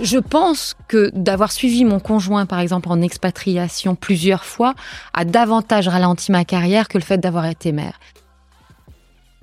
[0.00, 4.74] Je pense que d'avoir suivi mon conjoint, par exemple, en expatriation plusieurs fois,
[5.12, 7.98] a davantage ralenti ma carrière que le fait d'avoir été mère.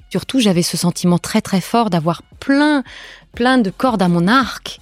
[0.09, 2.83] Surtout, j'avais ce sentiment très très fort d'avoir plein,
[3.33, 4.79] plein de cordes à mon arc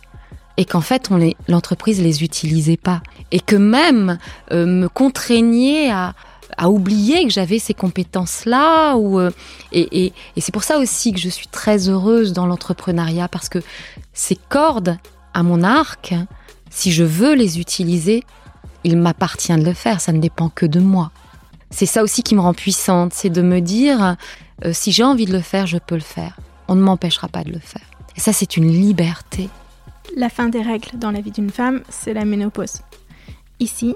[0.58, 3.02] et qu'en fait, on les, l'entreprise les utilisait pas
[3.32, 4.20] et que même
[4.52, 6.14] euh, me contraignait à,
[6.58, 8.96] à oublier que j'avais ces compétences-là.
[8.96, 9.32] Ou, euh,
[9.72, 13.60] et, c'est pour ça aussi que je suis très heureuse dans l'entrepreneuriat parce que
[14.14, 14.98] ces cordes
[15.34, 16.14] à mon arc,
[16.70, 18.24] si je veux les utiliser,
[18.84, 21.12] il m'appartient de le faire, ça ne dépend que de moi.
[21.70, 24.16] C'est ça aussi qui me rend puissante, c'est de me dire,
[24.64, 26.38] euh, si j'ai envie de le faire, je peux le faire.
[26.68, 27.82] On ne m'empêchera pas de le faire.
[28.16, 29.50] Et ça, c'est une liberté.
[30.16, 32.82] La fin des règles dans la vie d'une femme, c'est la ménopause.
[33.60, 33.96] Ici,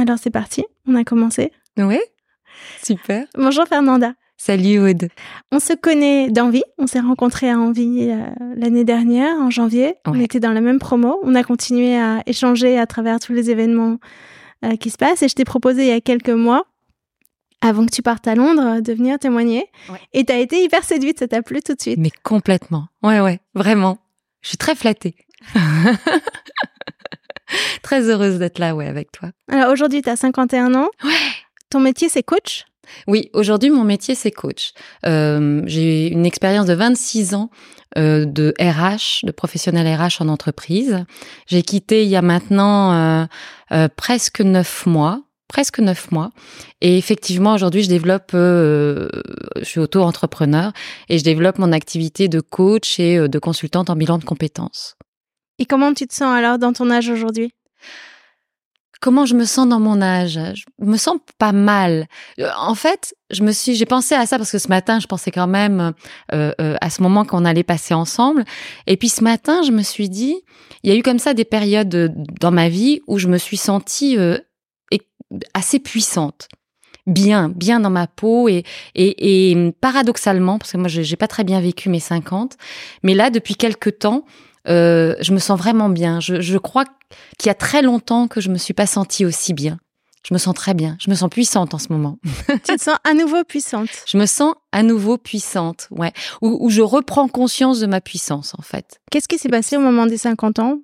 [0.00, 1.52] Alors c'est parti, on a commencé.
[1.76, 1.98] Oui,
[2.82, 3.26] super.
[3.36, 4.14] Bonjour Fernanda.
[4.38, 5.08] Salut Aude.
[5.52, 9.96] On se connaît d'Envie, on s'est rencontrés à Envie euh, l'année dernière, en janvier.
[10.06, 13.50] On était dans la même promo, on a continué à échanger à travers tous les
[13.50, 13.98] événements
[14.64, 16.64] euh, qui se passent et je t'ai proposé il y a quelques mois,
[17.60, 19.66] avant que tu partes à Londres, de venir témoigner.
[19.90, 20.00] Ouais.
[20.14, 21.98] Et t'as été hyper séduite, ça t'a plu tout de suite.
[21.98, 22.86] Mais complètement.
[23.02, 23.98] Ouais, ouais, vraiment.
[24.40, 25.14] Je suis très flattée.
[27.82, 29.30] très heureuse d'être là, ouais, avec toi.
[29.50, 30.88] Alors aujourd'hui, t'as 51 ans.
[31.04, 31.10] Ouais.
[31.70, 32.64] Ton métier, c'est coach?
[33.06, 34.72] Oui, aujourd'hui, mon métier, c'est coach.
[35.06, 37.50] Euh, j'ai une expérience de 26 ans
[37.98, 41.04] euh, de RH, de professionnel RH en entreprise.
[41.46, 43.26] J'ai quitté il y a maintenant euh,
[43.72, 45.22] euh, presque neuf mois.
[45.48, 46.30] Presque neuf mois.
[46.80, 49.08] Et effectivement, aujourd'hui, je développe, euh,
[49.58, 50.72] je suis auto-entrepreneur
[51.08, 54.96] et je développe mon activité de coach et euh, de consultante en bilan de compétences.
[55.60, 57.52] Et comment tu te sens alors dans ton âge aujourd'hui?
[59.02, 60.38] Comment je me sens dans mon âge?
[60.54, 62.06] Je me sens pas mal.
[62.38, 65.06] Euh, En fait, je me suis, j'ai pensé à ça parce que ce matin, je
[65.06, 65.92] pensais quand même
[66.32, 68.44] euh, euh, à ce moment qu'on allait passer ensemble.
[68.86, 70.36] Et puis ce matin, je me suis dit,
[70.82, 72.08] il y a eu comme ça des périodes euh,
[72.40, 74.38] dans ma vie où je me suis sentie euh,
[75.54, 76.48] assez puissante,
[77.06, 81.44] bien, bien dans ma peau et, et, et paradoxalement, parce que moi, j'ai pas très
[81.44, 82.56] bien vécu mes 50,
[83.02, 84.24] mais là, depuis quelques temps,
[84.68, 86.20] euh, je me sens vraiment bien.
[86.20, 86.84] Je, je crois
[87.38, 89.78] qu'il y a très longtemps que je me suis pas sentie aussi bien.
[90.28, 90.96] Je me sens très bien.
[91.00, 92.18] Je me sens puissante en ce moment.
[92.64, 93.88] Tu te sens à nouveau puissante.
[94.06, 96.12] Je me sens à nouveau puissante, ouais.
[96.42, 99.00] Où, où je reprends conscience de ma puissance, en fait.
[99.10, 100.78] Qu'est-ce qui s'est passé au moment des 50 ans?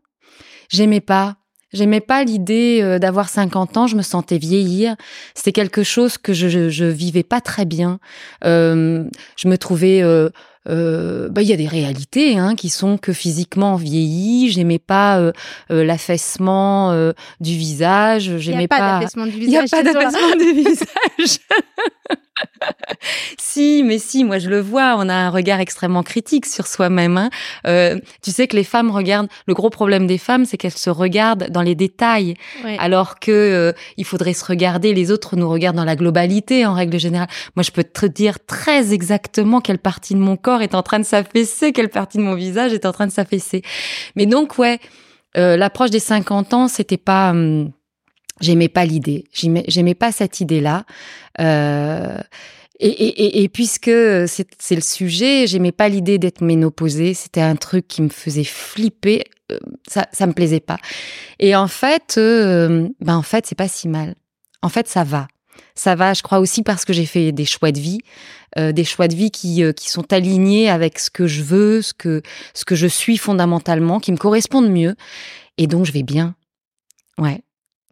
[0.70, 1.36] J'aimais pas.
[1.72, 4.96] J'aimais pas l'idée euh, d'avoir 50 ans, je me sentais vieillir.
[5.34, 7.98] C'était quelque chose que je, je, je vivais pas très bien.
[8.44, 9.04] Euh,
[9.36, 10.02] je me trouvais...
[10.02, 10.30] euh,
[10.68, 14.50] euh, bah, il y a des réalités hein, qui sont que physiquement on vieillit.
[14.50, 15.32] J'aimais pas euh,
[15.70, 18.26] euh, l'affaissement euh, du visage.
[18.26, 19.70] Il n'y J'aimais a pas d'affaissement du Il n'y a visage.
[19.70, 21.38] pas d'apaisement du visage.
[23.38, 27.16] si, mais si, moi je le vois, on a un regard extrêmement critique sur soi-même.
[27.16, 27.30] hein.
[27.66, 30.90] Euh, tu sais que les femmes regardent, le gros problème des femmes, c'est qu'elles se
[30.90, 32.76] regardent dans les détails, Ouais.
[32.78, 36.74] alors que euh, il faudrait se regarder, les autres nous regardent dans la globalité en
[36.74, 37.28] règle générale.
[37.56, 40.98] Moi je peux te dire très exactement quelle partie de mon corps est en train
[40.98, 43.62] de s'affaisser, quelle partie de mon visage est en train de s'affaisser.
[44.14, 44.78] Mais donc ouais,
[45.36, 47.30] euh, l'approche des 50 ans, c'était pas...
[47.30, 47.70] hum,
[48.40, 50.84] J'aimais pas l'idée, j'aimais pas cette idée-là.
[51.40, 52.18] Euh,
[52.78, 53.90] et, puisque
[54.26, 57.14] c'est c'est le sujet, j'aimais pas l'idée d'être ménopausée.
[57.14, 59.24] C'était un truc qui me faisait flipper.
[59.50, 59.58] euh,
[59.88, 60.76] Ça, ça me plaisait pas.
[61.38, 64.14] Et en fait, euh, ben en fait, c'est pas si mal.
[64.62, 65.28] En fait, ça va.
[65.74, 68.00] Ça va, je crois aussi parce que j'ai fait des choix de vie,
[68.58, 71.80] euh, des choix de vie qui euh, qui sont alignés avec ce que je veux,
[71.80, 72.22] ce que
[72.52, 74.96] ce que je suis fondamentalement, qui me correspondent mieux.
[75.58, 76.34] Et donc, je vais bien.
[77.18, 77.40] Ouais,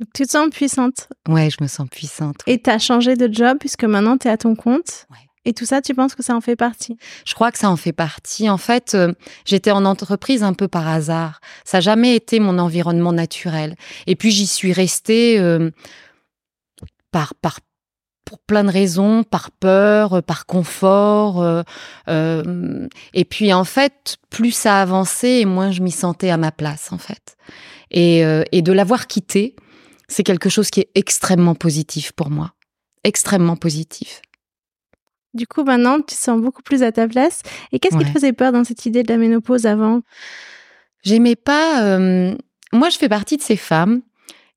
[0.01, 1.09] Donc, tu te sens puissante.
[1.29, 2.37] ouais, je me sens puissante.
[2.47, 5.07] Et tu as changé de job puisque maintenant tu es à ton compte.
[5.11, 5.19] Ouais.
[5.47, 6.97] Et tout ça, tu penses que ça en fait partie?
[7.27, 8.49] Je crois que ça en fait partie.
[8.49, 9.13] En fait, euh,
[9.45, 11.41] j'étais en entreprise un peu par hasard.
[11.65, 13.77] Ça n'a jamais été mon environnement naturel.
[14.07, 15.71] Et puis j'y suis restée euh,
[17.13, 17.61] par par
[18.25, 21.43] pour plein de raisons, par peur, euh, par confort.
[21.43, 21.63] euh,
[22.09, 26.53] euh, et puis en fait, plus ça avançait, et moins je m'y sentais à ma
[26.53, 27.37] place en fait.
[27.91, 29.55] Et, euh, et de l'avoir quitté,
[30.09, 32.53] c'est quelque chose qui est extrêmement positif pour moi.
[33.05, 34.23] Extrêmement positif.
[35.35, 37.43] Du coup, maintenant, tu te sens beaucoup plus à ta place.
[37.73, 40.01] Et qu'est-ce qui te faisait peur dans cette idée de la ménopause avant?
[41.03, 41.83] J'aimais pas.
[41.85, 42.35] euh,
[42.73, 44.03] Moi, je fais partie de ces femmes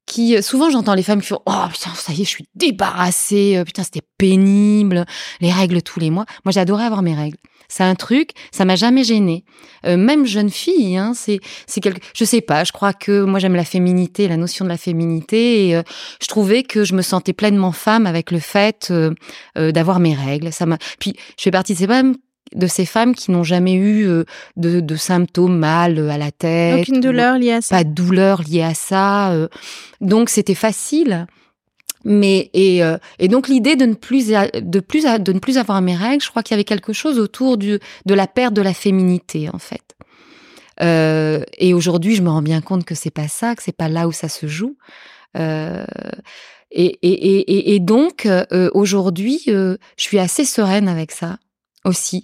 [0.05, 0.35] qui.
[0.38, 3.57] euh, Souvent, j'entends les femmes qui font Oh putain, ça y est, je suis débarrassée.
[3.57, 5.05] euh, Putain, c'était pénible.
[5.41, 6.25] Les règles tous les mois.
[6.45, 7.38] Moi, j'adorais avoir mes règles.
[7.69, 9.44] C'est un truc, ça m'a jamais gênée.
[9.86, 12.00] Euh, même jeune fille, hein, c'est c'est quelque.
[12.16, 12.64] Je sais pas.
[12.64, 15.84] Je crois que moi, j'aime la féminité, la notion de la féminité, et euh,
[16.22, 19.12] je trouvais que je me sentais pleinement femme avec le fait euh,
[19.58, 20.52] euh, d'avoir mes règles.
[20.54, 20.78] Ça m'a.
[21.00, 22.16] Puis, je fais partie de ces femmes
[22.56, 24.24] de ces femmes qui n'ont jamais eu euh,
[24.56, 26.84] de, de symptômes mal à la tête.
[26.84, 27.75] Aucune ou douleur liée à ça?
[27.75, 29.31] Pas de douleur liée à ça.
[29.34, 29.50] euh.
[30.00, 31.28] donc c'était facile.
[32.05, 35.57] Mais et, euh, et donc l'idée de ne plus de plus a- de ne plus
[35.57, 38.53] avoir mes règles, je crois qu'il y avait quelque chose autour du de la perte
[38.53, 39.95] de la féminité en fait.
[40.81, 43.89] Euh, et aujourd'hui, je me rends bien compte que c'est pas ça, que c'est pas
[43.89, 44.77] là où ça se joue.
[45.38, 45.85] Euh,
[46.69, 48.27] et, et, et, donc
[48.73, 51.38] aujourd'hui, je suis assez sereine avec ça
[51.85, 52.23] aussi,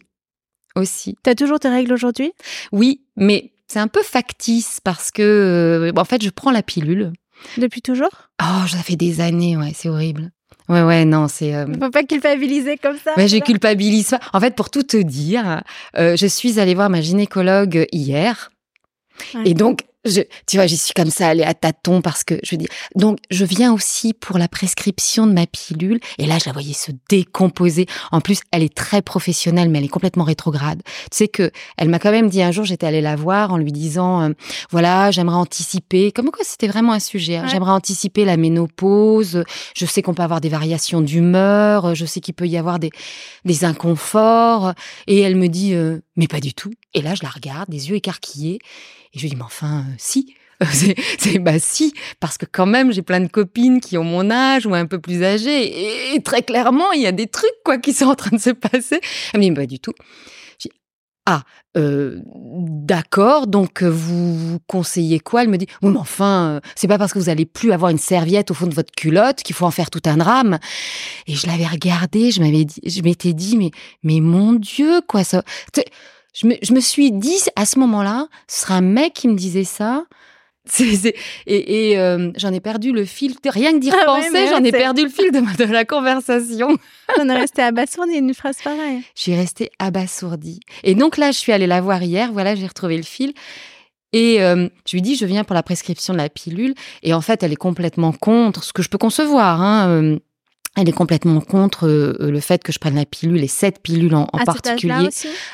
[0.75, 1.15] aussi.
[1.23, 2.33] T'as toujours tes règles aujourd'hui?
[2.71, 7.13] Oui, mais c'est un peu factice parce que, en fait, je prends la pilule.
[7.57, 8.09] Depuis toujours?
[8.41, 10.31] Oh, ça fait des années, ouais, c'est horrible.
[10.69, 11.53] Ouais, ouais, non, c'est.
[11.53, 13.11] euh, Faut pas culpabiliser comme ça.
[13.17, 14.19] Ouais, je culpabilise pas.
[14.31, 15.61] En fait, pour tout te dire,
[15.97, 18.49] euh, je suis allée voir ma gynécologue hier.
[19.35, 19.41] Ouais.
[19.45, 22.55] Et donc, je, tu vois, j'y suis comme ça allée à tâtons parce que je
[22.55, 22.67] dis.
[22.95, 25.99] Donc, je viens aussi pour la prescription de ma pilule.
[26.17, 27.85] Et là, je la voyais se décomposer.
[28.11, 30.81] En plus, elle est très professionnelle, mais elle est complètement rétrograde.
[31.11, 33.57] Tu sais que elle m'a quand même dit un jour, j'étais allée la voir en
[33.57, 34.29] lui disant, euh,
[34.71, 36.11] voilà, j'aimerais anticiper.
[36.11, 37.37] Comme quoi, c'était vraiment un sujet.
[37.37, 37.43] hein.
[37.43, 37.49] Ouais.
[37.49, 39.43] J'aimerais anticiper la ménopause.
[39.75, 41.95] Je sais qu'on peut avoir des variations d'humeur.
[41.95, 42.89] Je sais qu'il peut y avoir des
[43.45, 44.73] des inconforts.
[45.07, 46.71] Et elle me dit, euh, mais pas du tout.
[46.93, 48.59] Et là, je la regarde, des yeux écarquillés.
[49.13, 50.35] Et je lui dis, mais enfin, euh, si.
[51.19, 54.65] C'est, bah si, parce que quand même, j'ai plein de copines qui ont mon âge
[54.65, 56.13] ou un peu plus âgées.
[56.15, 58.51] Et, très clairement, il y a des trucs, quoi, qui sont en train de se
[58.51, 59.01] passer.
[59.33, 59.93] Elle me dit, pas du tout.
[60.59, 60.75] Je dis,
[61.25, 61.43] ah,
[61.75, 65.43] euh, d'accord, donc euh, vous, conseillez quoi?
[65.43, 67.97] Elle me dit, oui, mais enfin, c'est pas parce que vous allez plus avoir une
[67.97, 70.59] serviette au fond de votre culotte qu'il faut en faire tout un drame.
[71.27, 73.71] Et je l'avais regardé, je m'avais dit, je m'étais dit, mais,
[74.03, 75.43] mais mon Dieu, quoi, ça.
[76.33, 79.35] Je me, je me suis dit à ce moment-là, ce sera un mec qui me
[79.35, 80.05] disait ça.
[81.45, 83.35] Et et euh, j'en ai perdu le fil.
[83.45, 85.83] Rien que d'y Ah ouais, repenser, j'en ai perdu le fil de, ma- de la
[85.83, 86.77] conversation.
[87.19, 89.01] On est resté abasourdi d'une phrase pareille.
[89.15, 90.61] Je suis restée abasourdie.
[90.83, 92.31] Et donc là, je suis allée la voir hier.
[92.31, 93.33] Voilà, j'ai retrouvé le fil.
[94.13, 96.75] Et euh, je lui dis, je viens pour la prescription de la pilule.
[97.01, 99.61] Et en fait, elle est complètement contre ce que je peux concevoir.
[99.61, 100.17] Hein.
[100.77, 103.81] Euh, Elle est complètement contre euh, le fait que je prenne la pilule et cette
[103.81, 105.09] pilule en, en à cet particulier.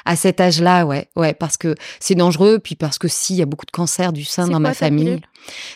[0.06, 3.42] À cet âge-là, ouais, ouais, parce que c'est dangereux, puis parce que si, il y
[3.42, 5.22] a beaucoup de cancers du sein dans quoi ma famille.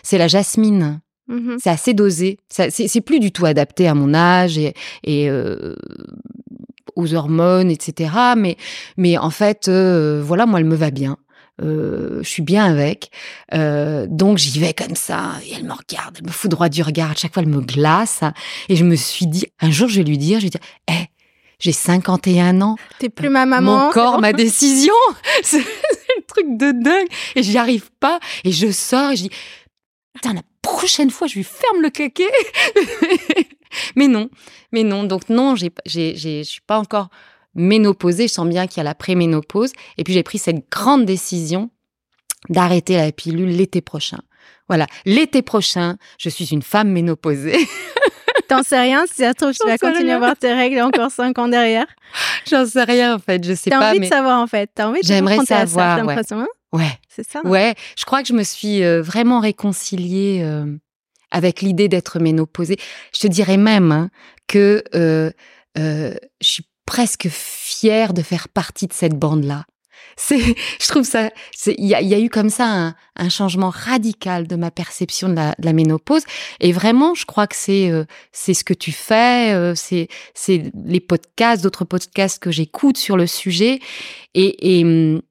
[0.02, 1.00] C'est la jasmine.
[1.28, 1.56] Mhm.
[1.62, 2.38] C'est assez dosé.
[2.48, 4.74] C'est c'est plus du tout adapté à mon âge et,
[5.04, 5.74] et euh,
[6.96, 8.10] aux hormones, etc.
[8.36, 8.56] Mais,
[8.96, 11.16] mais en fait, euh, voilà, moi, elle me va bien.
[11.62, 13.10] Euh, je suis bien avec.
[13.52, 15.32] Euh, donc, j'y vais comme ça.
[15.46, 17.12] Et elle me regarde, elle me fout droit du regard.
[17.12, 18.20] À chaque fois, elle me glace.
[18.68, 21.08] Et je me suis dit, un jour, je vais lui dire, je vais dire, hé,
[21.58, 22.76] j'ai 51 ans.
[22.98, 23.86] T'es plus ma maman.
[23.86, 24.94] Mon corps, ma décision.
[25.42, 27.08] C'est le truc de dingue.
[27.36, 28.18] Et j'y arrive pas.
[28.44, 29.30] Et je sors et je dis,
[30.14, 32.30] putain, la prochaine fois, je lui ferme le caquet.
[33.96, 34.28] mais non,
[34.72, 35.04] mais non.
[35.04, 37.08] Donc non, j'ai, j'ai, j'ai, je suis pas encore
[37.54, 38.28] ménopausée.
[38.28, 39.72] Je sens bien qu'il y a la préménopause.
[39.98, 41.70] Et puis j'ai pris cette grande décision
[42.48, 44.18] d'arrêter la pilule l'été prochain.
[44.68, 47.56] Voilà, l'été prochain, je suis une femme ménopausée.
[48.48, 50.14] T'en sais rien, si ça se trouve, tu vas continuer rien.
[50.14, 51.86] à avoir tes règles encore 5 ans derrière.
[52.50, 53.90] J'en sais rien en fait, je sais T'as pas.
[53.90, 54.08] envie mais...
[54.08, 54.70] de savoir en fait.
[54.74, 56.16] T'as envie de J'aimerais ça, savoir, j'ai ouais.
[56.32, 56.98] hein Ouais.
[57.08, 57.40] C'est ça.
[57.44, 60.66] Ouais, je crois que je me suis euh, vraiment réconciliée euh,
[61.30, 62.76] avec l'idée d'être ménopausée.
[63.14, 64.10] Je te dirais même hein,
[64.48, 65.30] que euh,
[65.76, 66.14] je
[66.48, 69.64] suis presque fière de faire partie de cette bande-là.
[70.16, 70.38] C'est,
[70.80, 71.30] je trouve ça,
[71.66, 75.34] il y y a eu comme ça un, un changement radical de ma perception de
[75.34, 76.22] la, de la ménopause.
[76.60, 80.70] Et vraiment, je crois que c'est, euh, c'est ce que tu fais, euh, c'est, c'est
[80.84, 83.80] les podcasts, d'autres podcasts que j'écoute sur le sujet.
[84.34, 85.22] Et, et, hum,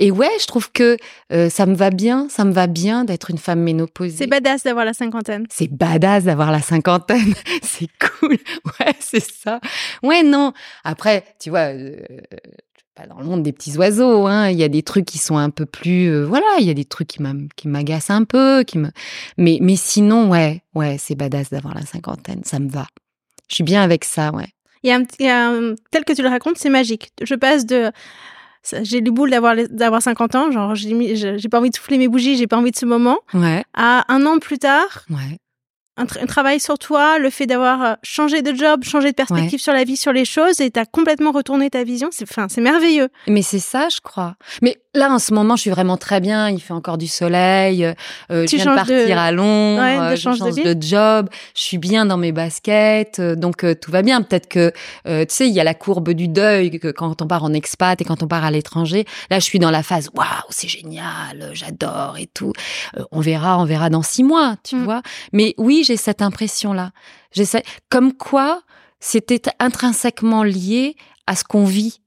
[0.00, 0.96] et ouais, je trouve que
[1.32, 4.16] euh, ça me va bien, ça me va bien d'être une femme ménopausée.
[4.16, 5.46] C'est badass d'avoir la cinquantaine.
[5.50, 7.34] C'est badass d'avoir la cinquantaine.
[7.62, 7.88] c'est
[8.18, 8.36] cool.
[8.80, 9.60] Ouais, c'est ça.
[10.02, 10.52] Ouais, non.
[10.84, 11.96] Après, tu vois, euh,
[12.94, 14.26] pas dans le monde des petits oiseaux.
[14.26, 14.48] Hein.
[14.50, 16.06] Il y a des trucs qui sont un peu plus.
[16.10, 18.64] euh, voilà, il y a des trucs qui m'agacent un peu.
[18.64, 18.88] Qui me...
[19.38, 22.42] mais, mais sinon, ouais, ouais, c'est badass d'avoir la cinquantaine.
[22.44, 22.86] Ça me va.
[23.48, 24.48] Je suis bien avec ça, ouais.
[24.82, 26.70] Il y a un, petit- il y a un- tel que tu le racontes, c'est
[26.70, 27.10] magique.
[27.22, 27.90] Je passe de
[28.82, 32.08] j'ai les boules d'avoir d'avoir 50 ans, genre j'ai j'ai pas envie de souffler mes
[32.08, 35.38] bougies, j'ai pas envie de ce moment, Ouais, à un an plus tard, ouais.
[36.00, 39.72] Un, travail sur toi, le fait d'avoir euh, changé de job, changé de perspective sur
[39.72, 42.08] la vie, sur les choses, et t'as complètement retourné ta vision.
[42.10, 43.08] C'est, enfin, c'est merveilleux.
[43.26, 44.36] Mais c'est ça, je crois.
[44.62, 46.48] Mais là, en ce moment, je suis vraiment très bien.
[46.48, 47.84] Il fait encore du soleil.
[47.84, 47.92] Euh,
[48.30, 49.80] euh je viens de partir à Londres.
[49.80, 51.28] Ouais, je change de, job.
[51.54, 53.18] Je suis bien dans mes baskets.
[53.18, 54.22] Euh, donc, tout va bien.
[54.22, 54.72] Peut-être que,
[55.04, 58.00] tu sais, il y a la courbe du deuil que quand on part en expat
[58.00, 59.04] et quand on part à l'étranger.
[59.30, 62.52] Là, je suis dans la phase, waouh, c'est génial, j'adore et tout.
[63.12, 64.84] on verra, on verra dans six mois, tu mm.
[64.84, 65.02] vois.
[65.32, 66.92] Mais oui, cette impression-là.
[67.88, 68.62] Comme quoi
[69.00, 72.00] c'était intrinsèquement lié à ce qu'on vit.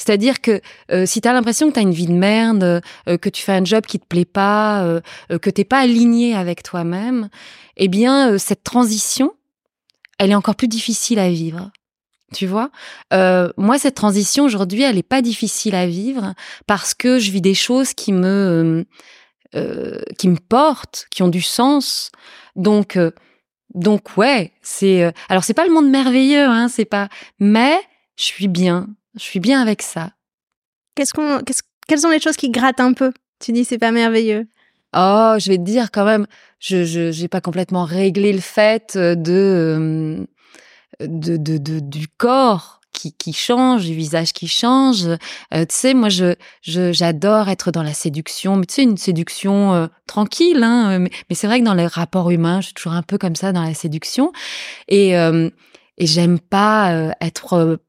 [0.00, 3.18] C'est-à-dire que euh, si tu as l'impression que tu as une vie de merde, euh,
[3.18, 5.00] que tu fais un job qui te plaît pas, euh,
[5.38, 7.28] que t'es pas aligné avec toi-même,
[7.76, 9.34] eh bien cette transition,
[10.18, 11.70] elle est encore plus difficile à vivre.
[12.32, 12.70] Tu vois,
[13.10, 16.34] moi cette transition aujourd'hui, elle est pas difficile à vivre
[16.66, 18.86] parce que je vis des choses qui me
[19.52, 22.12] qui me portent, qui ont du sens.
[22.56, 22.98] Donc
[23.74, 27.78] donc ouais, c'est euh, alors c'est pas le monde merveilleux, hein, c'est pas, mais
[28.16, 30.12] je suis bien, je suis bien avec ça.
[30.94, 33.12] Qu'est-ce qu'on, qu'est-ce, quelles sont les choses qui grattent un peu?
[33.38, 34.48] Tu dis c'est pas merveilleux.
[34.94, 36.26] Oh, je vais te dire quand même,
[36.58, 40.26] je je j'ai pas complètement réglé le fait de euh,
[41.00, 45.06] de, de, de du corps qui, qui change, du visage qui change.
[45.06, 45.16] Euh,
[45.60, 49.86] tu sais, moi, je j'adore être dans la séduction, mais tu sais, une séduction euh,
[50.06, 50.62] tranquille.
[50.62, 53.18] Hein, mais, mais c'est vrai que dans les rapports humains, je suis toujours un peu
[53.18, 54.32] comme ça dans la séduction.
[54.88, 55.50] Et, euh,
[55.98, 57.80] et j'aime pas être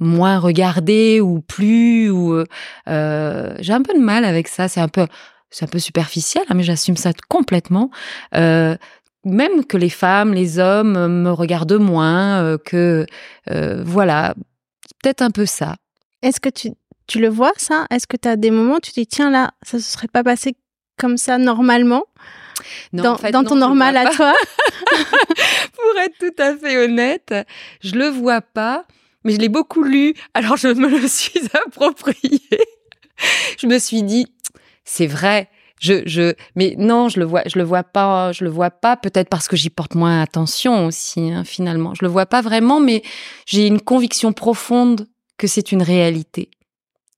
[0.00, 2.10] moins regardée ou plus.
[2.10, 2.42] ou
[2.86, 4.68] J'ai un peu de mal avec ça.
[4.68, 5.06] C'est un peu
[5.54, 7.90] c'est un peu superficiel, hein, mais j'assume ça complètement.
[8.34, 8.76] Euh,
[9.24, 13.06] même que les femmes, les hommes me regardent moins, euh, que
[13.50, 14.34] euh, voilà,
[15.02, 15.76] peut-être un peu ça.
[16.22, 16.70] Est-ce que tu,
[17.06, 17.86] tu le vois ça?
[17.90, 20.08] Est-ce que tu as des moments où tu te dis tiens là, ça se serait
[20.08, 20.56] pas passé
[20.98, 22.04] comme ça normalement?
[22.92, 24.32] Non, dans, dans ton normal à toi?
[24.90, 27.34] Pour être tout à fait honnête,
[27.80, 28.86] je le vois pas,
[29.24, 32.40] mais je l'ai beaucoup lu, alors je me le suis approprié.
[33.58, 34.26] je me suis dit,
[34.84, 35.48] c'est vrai,
[35.84, 38.96] je, je, mais non, je le vois, je le vois pas, je le vois pas.
[38.96, 41.92] Peut-être parce que j'y porte moins attention aussi, hein, finalement.
[41.94, 43.02] Je le vois pas vraiment, mais
[43.44, 46.50] j'ai une conviction profonde que c'est une réalité.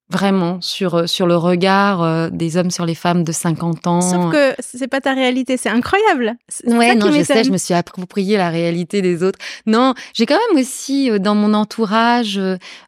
[0.09, 4.01] Vraiment, sur, euh, sur le regard euh, des hommes sur les femmes de 50 ans.
[4.01, 6.35] Sauf que c'est pas ta réalité, c'est incroyable.
[6.65, 9.39] Ouais, non, je sais, je me suis approprié la réalité des autres.
[9.65, 12.39] Non, j'ai quand même aussi euh, dans mon entourage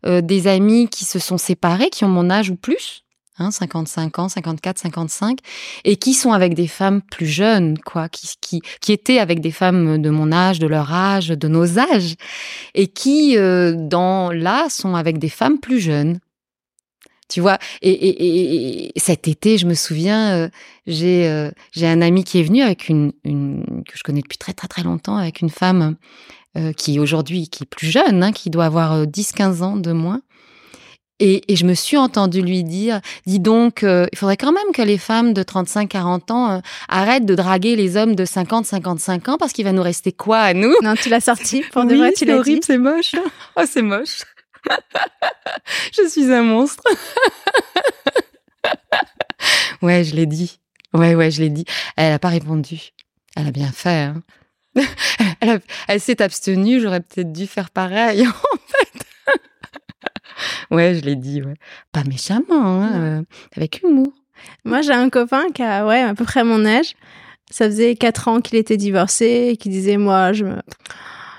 [0.05, 3.03] des amis qui se sont séparés, qui ont mon âge ou plus.
[3.50, 5.39] 55 hein, ans, 54, 55,
[5.86, 9.51] et qui sont avec des femmes plus jeunes, quoi, qui, qui, qui étaient avec des
[9.51, 12.15] femmes de mon âge, de leur âge, de nos âges,
[12.75, 16.19] et qui, euh, dans là, sont avec des femmes plus jeunes.
[17.29, 20.50] Tu vois, et, et, et, cet été, je me souviens, euh,
[20.88, 24.39] j'ai euh, j'ai un ami qui est venu avec une, une que je connais depuis
[24.39, 25.96] très très très longtemps, avec une femme
[26.75, 30.22] qui aujourd'hui qui est plus jeune, hein, qui doit avoir 10-15 ans de moins,
[31.19, 34.81] et, je me suis entendue lui dire, dis donc, euh, il faudrait quand même que
[34.81, 39.51] les femmes de 35-40 ans euh, arrêtent de draguer les hommes de 50-55 ans parce
[39.51, 40.73] qu'il va nous rester quoi à nous?
[40.81, 43.15] Non, tu l'as sorti pour de vrai, tu l'as horrible, c'est moche.
[43.55, 44.23] Oh, c'est moche.
[45.93, 46.83] je suis un monstre.
[49.81, 50.59] ouais, je l'ai dit.
[50.93, 51.65] Ouais, ouais, je l'ai dit.
[51.97, 52.91] Elle n'a pas répondu.
[53.35, 54.13] Elle a bien fait.
[54.13, 54.23] Hein.
[55.41, 56.79] elle, elle s'est abstenue.
[56.79, 59.08] J'aurais peut-être dû faire pareil, en fait.
[60.72, 61.55] ouais, je l'ai dit, ouais.
[61.91, 63.22] Pas méchamment, hein, euh,
[63.55, 64.13] avec humour.
[64.63, 66.93] Moi, j'ai un copain qui a, ouais, à peu près mon âge.
[67.51, 70.55] Ça faisait quatre ans qu'il était divorcé et qui disait, moi, je me,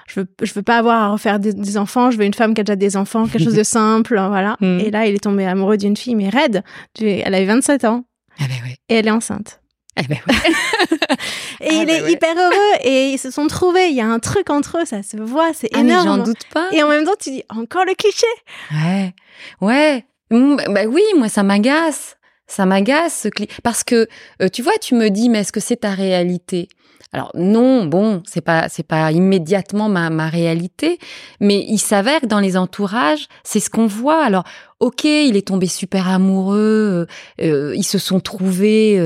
[0.08, 2.60] je veux, je veux pas avoir à refaire des, enfants, je veux une femme qui
[2.60, 4.56] a déjà des enfants, quelque chose de simple, voilà.
[4.60, 4.80] Mm.
[4.80, 6.62] Et là, il est tombé amoureux d'une fille, mais raide.
[7.00, 8.04] Elle avait 27 ans.
[8.38, 8.76] Ah ben ouais.
[8.88, 9.60] Et elle est enceinte.
[9.96, 10.34] Eh ben ouais.
[11.60, 13.88] et ah il ben est hyper heureux et ils se sont trouvés.
[13.88, 16.06] Il y a un truc entre eux, ça se voit, c'est ah énorme.
[16.06, 16.68] j'en doute pas.
[16.72, 18.26] Et en même temps, tu dis encore le cliché.
[18.72, 19.14] Ouais,
[19.60, 20.04] ouais.
[20.30, 22.16] Mmh, bah, bah oui, moi ça m'agace.
[22.46, 23.28] Ça m'agace
[23.62, 24.08] parce que
[24.42, 26.68] euh, tu vois, tu me dis, mais est-ce que c'est ta réalité?
[27.12, 30.98] Alors non, bon, c'est pas c'est pas immédiatement ma, ma réalité,
[31.40, 34.22] mais il s'avère que dans les entourages, c'est ce qu'on voit.
[34.22, 34.44] Alors
[34.78, 37.08] ok, il est tombé super amoureux,
[37.40, 38.98] euh, euh, ils se sont trouvés,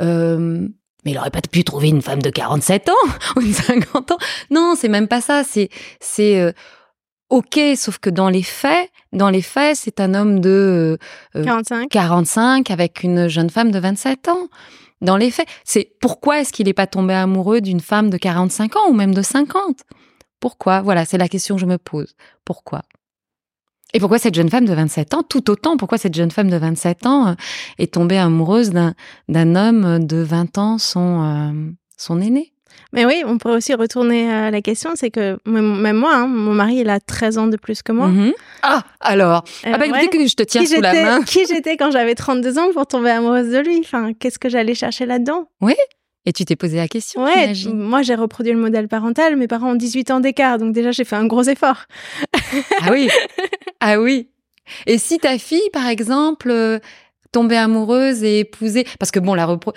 [0.00, 0.68] euh,
[1.04, 2.92] mais il aurait pas pu trouver une femme de 47 ans
[3.36, 4.18] ou de 50 ans.
[4.50, 5.42] Non, c'est même pas ça.
[5.44, 5.68] C'est
[6.00, 6.54] c'est
[7.32, 10.98] ok, sauf que dans les faits, dans les faits, c'est un homme de
[11.32, 11.88] 45.
[11.88, 14.48] 45 avec une jeune femme de 27 ans
[15.00, 15.48] dans les faits.
[15.64, 19.14] C'est pourquoi est-ce qu'il n'est pas tombé amoureux d'une femme de 45 ans ou même
[19.14, 19.80] de 50
[20.40, 20.82] Pourquoi?
[20.82, 22.14] Voilà, c'est la question que je me pose.
[22.44, 22.82] Pourquoi?
[23.92, 26.56] Et pourquoi cette jeune femme de 27 ans, tout autant, pourquoi cette jeune femme de
[26.56, 27.34] 27 ans euh,
[27.78, 32.52] est tombée amoureuse d'un homme de 20 ans, son, euh, son aîné?
[32.94, 36.52] Mais oui, on pourrait aussi retourner à la question, c'est que même moi, hein, mon
[36.52, 38.08] mari, il a 13 ans de plus que moi.
[38.08, 38.32] Mhm.
[38.62, 40.08] Ah, alors, ah bah, ouais.
[40.08, 41.22] que je te tiens Qui sous la main.
[41.26, 43.78] Qui j'étais quand j'avais 32 ans pour tomber amoureuse de lui?
[43.80, 45.48] Enfin, qu'est-ce que j'allais chercher là-dedans?
[46.24, 49.72] Et tu t'es posé la question, Ouais, moi j'ai reproduit le modèle parental, mes parents
[49.72, 51.84] ont 18 ans d'écart, donc déjà j'ai fait un gros effort.
[52.80, 53.08] Ah oui,
[53.80, 54.28] ah oui.
[54.86, 56.78] Et si ta fille, par exemple, euh,
[57.32, 59.74] tombait amoureuse et épousait, parce que bon, la repro-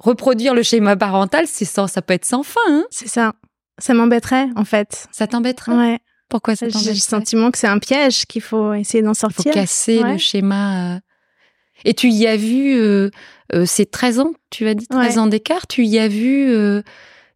[0.00, 2.60] reproduire le schéma parental, c'est sans, ça peut être sans fin.
[2.68, 3.34] Hein C'est ça.
[3.78, 5.06] Ça m'embêterait, en fait.
[5.12, 5.72] ça t'embêterait?
[5.76, 5.98] Ouais.
[6.28, 6.94] Pourquoi ça J'ai t'embêterait?
[6.94, 9.52] le sentiment que c'est un piège, qu'il faut essayer d'en Il faut sortir.
[9.52, 10.96] casser le schéma.
[10.96, 10.98] euh.
[11.86, 13.10] Et tu y as vu, euh,
[13.54, 15.18] euh, c'est 13 ans, tu as dit 13 Ouais.
[15.20, 16.82] ans d'écart, tu y as vu euh,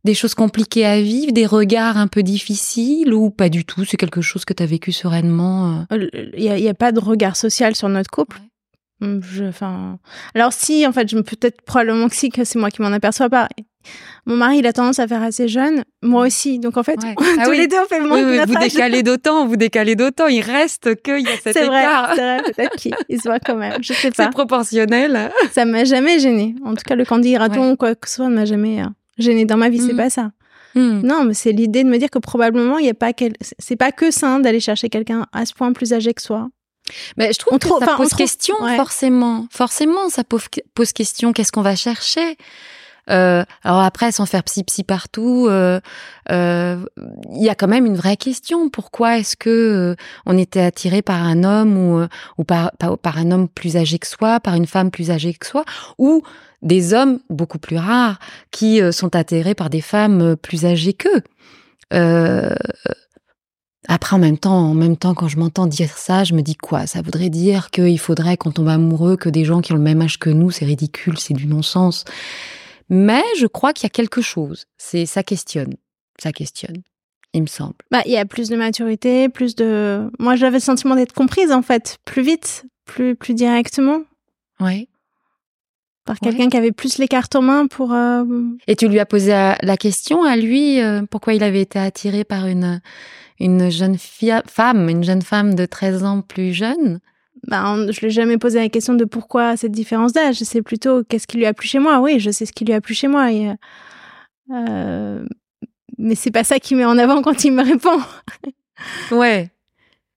[0.03, 3.97] des choses compliquées à vivre, des regards un peu difficiles ou pas du tout, c'est
[3.97, 6.09] quelque chose que tu as vécu sereinement euh?
[6.37, 8.39] Il n'y a, pas de regard social sur notre couple?
[9.01, 10.01] Hum, Je, enfin,
[10.35, 12.89] alors si, en fait, je me peut-être probablement que si, que c'est moi qui m'en
[12.89, 13.49] aperçois pas.
[14.27, 16.59] Mon mari, il a tendance à faire assez jeune, moi aussi.
[16.59, 17.15] Donc en fait, Ouais.
[17.19, 17.57] tous Ah oui.
[17.59, 18.73] les deux, on fait Oui, moins oui, de vous âge.
[18.73, 22.13] décalez d'autant, vous décalez d'autant, il reste qu'il y a cet C'est vrai, écart.
[22.15, 23.83] c'est vrai, peut-être qu'il il se voit quand même.
[23.83, 24.29] Je sais C'est pas.
[24.29, 25.31] proportionnel.
[25.53, 26.55] Ça m'a jamais gêné.
[26.65, 28.87] En tout cas, le candy raton ou quoi que ce soit ne m'a jamais euh,
[29.19, 29.79] gêné dans ma vie.
[29.81, 29.97] C'est Mhm.
[29.97, 30.31] pas ça.
[30.77, 31.01] Hmm.
[31.03, 33.33] Non, mais c'est l'idée de me dire que probablement il y a pas quel...
[33.59, 36.49] c'est pas que sain d'aller chercher quelqu'un à ce point plus âgé que soi.
[37.17, 38.77] Mais je trouve On que ça on pose trouve- question, ouais.
[38.77, 39.47] forcément.
[39.51, 40.45] Forcément, ça pose,
[40.75, 41.33] pose question.
[41.33, 42.37] Qu'est-ce qu'on va chercher?
[43.11, 45.81] Euh, Alors après, sans faire psy-psy partout, euh,
[46.31, 46.85] euh,
[47.35, 48.69] il y a quand même une vraie question.
[48.69, 51.77] Pourquoi est-ce que euh, on était attiré par un homme
[52.39, 52.71] ou, par,
[53.19, 55.65] un homme plus âgé que soi, par une femme plus âgée que soi,
[55.99, 56.23] ou
[56.63, 58.19] des hommes beaucoup plus rares
[58.51, 61.23] qui sont attirés par des femmes plus âgées qu'eux?
[61.93, 62.55] Euh,
[63.89, 66.55] après, en même temps, en même temps, quand je m'entends dire ça, je me dis
[66.55, 66.87] quoi?
[66.87, 70.03] Ça voudrait dire qu'il faudrait qu'on tombe amoureux que des gens qui ont le même
[70.03, 70.51] âge que nous.
[70.51, 72.05] C'est ridicule, c'est du non-sens.
[72.91, 74.67] Mais je crois qu'il y a quelque chose.
[74.77, 75.75] C'est ça questionne,
[76.19, 76.83] ça questionne.
[77.33, 77.75] Il me semble.
[77.93, 80.11] Bah, il y a plus de maturité, plus de.
[80.19, 84.01] Moi, j'avais le sentiment d'être comprise en fait, plus vite, plus plus directement,
[84.59, 84.89] Ouais.
[86.05, 86.31] par Ouais.
[86.31, 87.93] quelqu'un qui avait plus les cartes en main pour.
[87.93, 88.25] euh,
[88.67, 91.79] Et tu lui as posé la la question à lui euh, pourquoi il avait été
[91.79, 92.81] attiré par une
[93.39, 96.99] une jeune fille, femme, une jeune femme de 13 ans plus jeune?
[97.47, 100.37] Bah, on- je lui ai jamais posé la question de pourquoi cette différence d'âge.
[100.43, 102.01] C'est plutôt qu'est-ce qui lui a plu chez moi?
[102.01, 103.33] Oui, je sais ce qui lui a plu chez moi.
[103.33, 103.55] Et, euh,
[104.53, 105.25] euh,
[105.99, 108.01] mais c'est pas ça qui met en avant quand il me répond.
[109.11, 109.51] Ouais.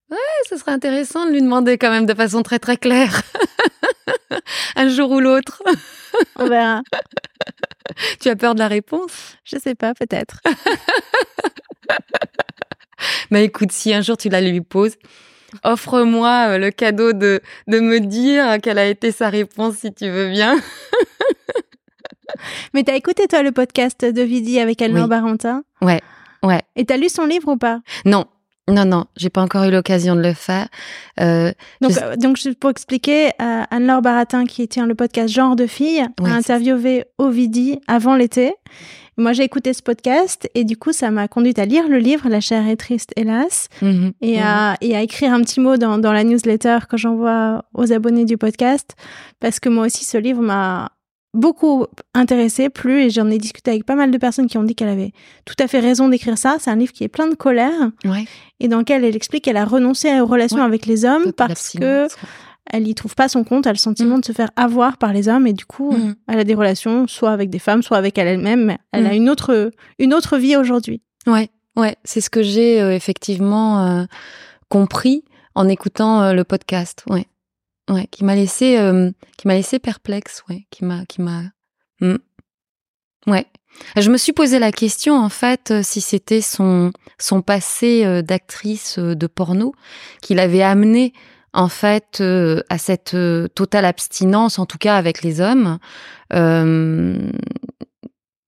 [0.09, 0.17] Ouais,
[0.49, 3.21] ce serait intéressant de lui demander quand même de façon très très claire.
[4.77, 5.61] Un jour ou l'autre.
[6.37, 6.81] On verra.
[8.21, 9.37] Tu as peur de la réponse?
[9.43, 10.39] Je sais pas, peut-être.
[13.31, 14.95] Mais écoute, si un jour tu la lui poses,
[15.63, 20.09] offre-moi euh, le cadeau de, de me dire quelle a été sa réponse si tu
[20.09, 20.57] veux bien.
[22.73, 25.09] Mais t'as écouté toi le podcast de Vidi avec Elnor Oui.
[25.09, 25.63] Barentin?
[25.81, 26.01] Ouais,
[26.41, 26.61] ouais.
[26.75, 27.81] Et t'as lu son livre ou pas?
[28.05, 28.25] Non,
[28.69, 30.67] non, non, j'ai pas encore eu l'occasion de le faire.
[31.19, 35.55] Euh, Donc, Je- euh, donc pour expliquer, euh, Anne-Laure Baratin, qui tient le podcast Genre
[35.55, 38.53] de fille, Ouais, a interviewé Ovidie avant l'été.
[39.17, 42.29] Moi, j'ai écouté ce podcast et du coup, ça m'a conduite à lire le livre
[42.29, 44.43] La chair est triste, hélas, mhm, et, mhm.
[44.43, 48.25] à, et à écrire un petit mot dans, dans la newsletter que j'envoie aux abonnés
[48.25, 48.95] du podcast,
[49.39, 50.91] parce que moi aussi, ce livre m'a
[51.33, 54.75] beaucoup intéressé, plu, et j'en ai discuté avec pas mal de personnes qui ont dit
[54.75, 55.11] qu'elle avait
[55.45, 56.57] tout à fait raison d'écrire ça.
[56.59, 58.25] C'est un livre qui est plein de colère Ouais,
[58.59, 60.63] et dans lequel elle explique qu'elle a renoncé aux relations Ouais.
[60.63, 62.07] avec les hommes parce que
[62.71, 64.21] elle y trouve pas son compte, elle a le sentiment Mm.
[64.21, 65.91] de se faire avoir par les hommes et du coup.
[65.91, 66.15] Mhm.
[66.29, 68.63] elle a des relations soit avec des femmes, soit avec elle-même.
[68.65, 69.07] mais Elle Mm.
[69.07, 71.01] a une autre une autre vie aujourd'hui.
[71.27, 74.03] Ouais, ouais, c'est ce que j'ai euh, effectivement euh,
[74.69, 75.23] compris
[75.55, 77.03] en écoutant euh, le podcast.
[77.09, 77.25] Ouais,
[77.89, 78.77] ouais, qui m'a laissé,
[79.79, 80.43] perplexe.
[83.27, 83.45] Ouais.
[83.97, 86.91] Je me suis posé la question en fait euh, si c'était son
[87.45, 89.73] passé euh, d'actrice euh, de porno
[90.21, 91.13] qui l'avait amené
[91.53, 92.23] en fait
[92.69, 93.15] à cette
[93.53, 95.77] totale abstinence, en tout cas avec les hommes.
[96.33, 97.29] Euh,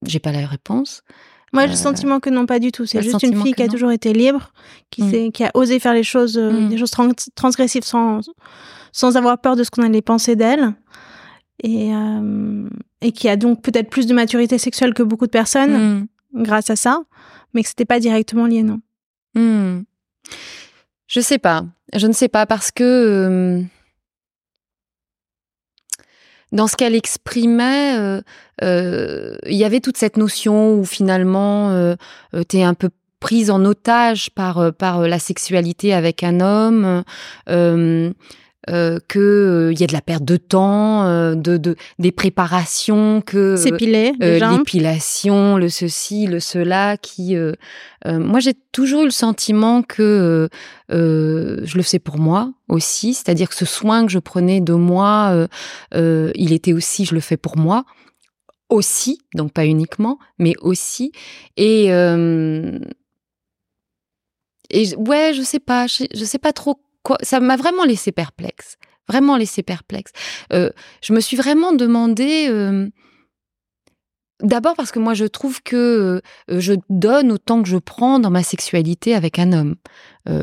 [0.03, 1.03] J'ai pas la réponse.
[1.55, 2.85] Moi, j'ai le Euh, sentiment que non, pas du tout.
[2.85, 3.71] C'est juste une fille qui a non.
[3.71, 4.51] toujours été libre,
[4.91, 5.09] qui, Mm.
[5.11, 6.69] s'est- qui a osé faire les choses, euh, Mm.
[6.69, 8.19] des choses trans- transgressives sans,
[8.91, 10.73] sans avoir peur de ce qu'on allait penser d'elle.
[11.63, 12.67] Et, euh,
[13.01, 16.43] et qui a donc peut-être plus de maturité sexuelle que beaucoup de personnes Hmm.
[16.43, 17.01] grâce à ça,
[17.53, 18.81] mais que c'était pas directement lié, non.
[19.35, 19.83] Hmm.
[21.07, 21.63] Je sais pas.
[21.95, 23.61] Je ne sais pas parce que euh,
[26.55, 28.21] dans ce qu'elle exprimait, euh,
[28.63, 31.95] euh, il y avait toute cette notion où finalement euh,
[32.33, 32.89] euh, t'es un peu
[33.19, 37.03] prise en otage par la sexualité avec un homme.
[38.69, 43.21] Euh, euh, que il y a de la perte de temps, de, de des préparations,
[43.21, 47.35] que s'épiler, l'épilation, le ceci, le cela, qui
[48.05, 50.49] moi j'ai toujours eu le sentiment que
[50.89, 55.47] je le faisais pour moi aussi, c'est-à-dire que ce soin que je prenais de moi,
[55.93, 57.85] il était aussi, je le fais pour moi
[58.69, 61.11] aussi, donc pas uniquement, mais aussi.
[61.57, 62.79] Et, euh,
[64.69, 66.79] et ouais, je sais pas, je, sais pas trop
[67.21, 70.11] Ça m'a vraiment laissé perplexe, vraiment laissé perplexe.
[70.53, 70.69] Euh,
[71.01, 72.47] je me suis vraiment demandé.
[72.49, 72.87] Euh,
[74.41, 78.43] d'abord parce que moi je trouve que je donne autant que je prends dans ma
[78.43, 79.75] sexualité avec un homme.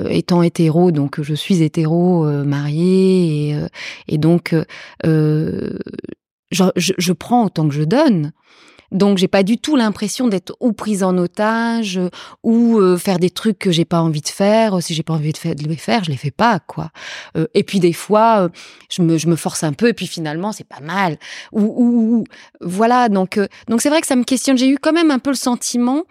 [0.09, 3.55] étant hétéro, donc je suis hétéro, marié,
[4.09, 4.55] et, donc
[6.53, 8.33] je, prends autant que je donne.
[8.93, 11.99] Donc j'ai pas du tout l'impression d'être ou prise en otage
[12.43, 14.83] ou euh, faire des trucs que j'ai pas envie de faire.
[14.83, 16.91] Si j'ai pas envie de, les faire, je les fais pas quoi.
[17.37, 18.49] Euh, et puis des fois, euh,
[18.91, 21.17] je, me, force un peu et puis finalement c'est pas mal.
[21.53, 22.25] Ou,
[22.61, 24.59] voilà donc donc c'est vrai que ça me questionne.
[24.59, 26.05] J'ai eu quand même un peu le sentiment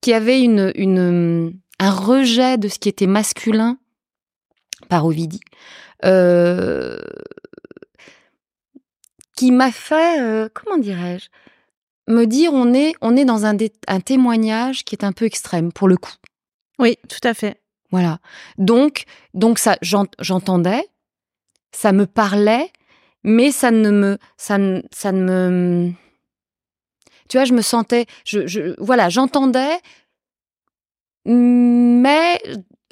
[0.00, 3.78] qu'il y avait une, un rejet de ce qui était masculin
[4.88, 5.40] par Ovidie.
[9.36, 11.28] Qui m'a fait, comment dirais-je,
[12.08, 13.56] me dire on est, on est dans un,
[13.88, 16.12] un témoignage qui est un peu extrême pour le coup.
[16.78, 17.60] Oui, tout à fait.
[17.90, 18.18] Voilà.
[18.58, 20.84] Donc, donc ça, j'entendais,
[21.72, 22.70] ça me parlait,
[23.22, 25.92] mais ça ne me, ça ne, ça ne me,
[27.28, 29.78] tu vois, je me sentais, je, je voilà, j'entendais,
[31.24, 32.40] mais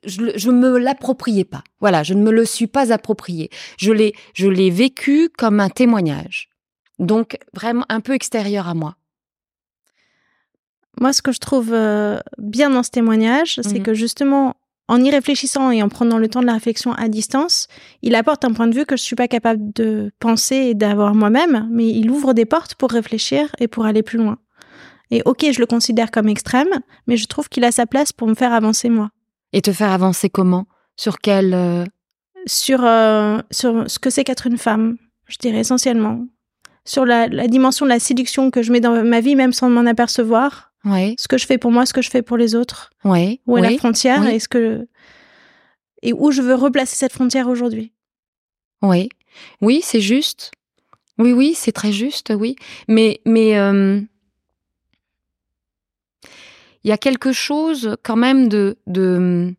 [0.04, 1.62] je, ne me l'appropriais pas.
[1.80, 3.50] Voilà, je ne me le suis pas approprié.
[3.78, 6.48] Je l'ai, je l'ai vécu comme un témoignage.
[6.98, 8.96] Donc vraiment un peu extérieur à moi.
[11.00, 13.82] Moi, ce que je trouve euh, bien dans ce témoignage, c'est mhm.
[13.82, 14.56] que justement,
[14.88, 17.66] en y réfléchissant et en prenant le temps de la réflexion à distance,
[18.02, 21.14] il apporte un point de vue que je suis pas capable de penser et d'avoir
[21.14, 24.38] moi-même, mais il ouvre des portes pour réfléchir et pour aller plus loin.
[25.10, 28.28] Et ok, je le considère comme extrême, mais je trouve qu'il a sa place pour
[28.28, 29.10] me faire avancer moi.
[29.52, 30.66] Et te faire avancer comment?
[30.96, 31.84] Sur quel euh,
[32.46, 36.26] sur, euh, sur ce que c'est qu'être une femme, je dirais essentiellement.
[36.84, 39.86] Sur la, dimension de la séduction que je mets dans ma vie, même sans m'en
[39.86, 40.71] apercevoir.
[40.84, 41.14] Oui.
[41.18, 42.90] Ce que je fais pour moi, ce que je fais pour les autres.
[43.04, 43.40] Oui.
[43.46, 44.86] Où est la frontière et, ce que...
[46.02, 47.92] et où je veux replacer cette frontière aujourd'hui.
[48.82, 49.08] Oui.
[49.60, 50.50] Oui, c'est juste.
[51.18, 52.56] Oui, oui, c'est très juste, oui.
[52.88, 54.00] Mais, mais euh,
[56.84, 59.54] il y a quelque chose quand même de, de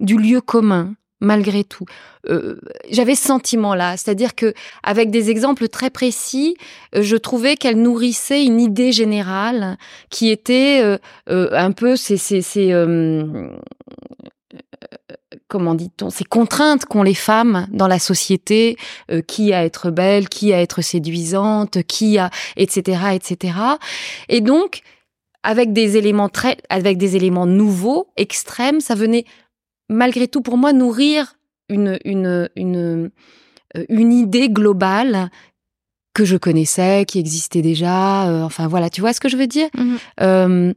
[0.00, 1.86] du lieu commun malgré tout.
[2.28, 4.52] Euh, j'avais ce sentiment-là, c'est-à-dire que
[4.82, 6.56] avec des exemples très précis,
[6.94, 9.78] euh, je trouvais qu'elle nourrissait une idée générale
[10.10, 10.82] qui était
[11.28, 12.20] euh, un peu ces,
[15.48, 18.76] comment dit-on, ces contraintes qu'ont les femmes dans la société,
[19.26, 23.54] qui à être belle, qui à être séduisante, qui à etc etc.
[24.28, 24.82] Et donc
[25.42, 29.24] avec des éléments très, avec des éléments nouveaux, extrêmes, ça venait
[29.88, 31.36] malgré tout pour moi nourrir
[31.68, 33.10] une, une, une,
[33.76, 35.30] euh, une idée globale
[36.14, 38.28] que je connaissais, qui existait déjà.
[38.28, 39.68] Euh, enfin voilà, tu vois ce que je veux dire?
[39.74, 40.72] Mmh euh,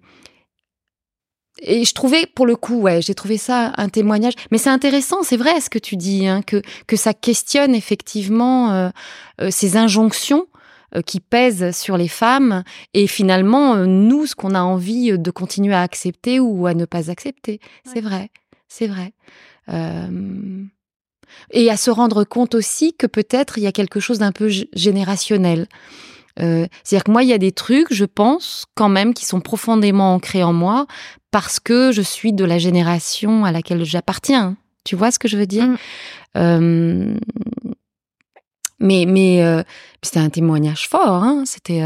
[1.61, 4.33] Et je trouvais, pour le coup, ouais, j'ai trouvé ça un témoignage.
[4.51, 8.91] Mais c'est intéressant, c'est vrai ce que tu dis, hein, que que ça questionne effectivement
[9.49, 10.47] ces injonctions
[10.95, 12.63] euh, qui pèsent sur les femmes
[12.95, 17.11] et finalement nous ce qu'on a envie de continuer à accepter ou à ne pas
[17.11, 17.59] accepter.
[17.85, 18.31] C'est vrai,
[18.69, 19.13] c'est vrai.
[19.67, 20.63] Euh,
[21.51, 24.49] et à se rendre compte aussi que peut-être il y a quelque chose d'un peu
[24.73, 25.67] générationnel.
[26.37, 30.13] C'est-à-dire que moi, il y a des trucs, je pense, quand même, qui sont profondément
[30.13, 30.87] ancrés en moi
[31.31, 34.55] parce que je suis de la génération à laquelle j'appartiens.
[34.85, 35.67] Tu vois ce que je veux dire?
[36.35, 37.17] Mmh.
[38.79, 39.65] Mais, mais
[40.01, 41.23] c'était un témoignage fort.
[41.23, 41.81] Hein c'était,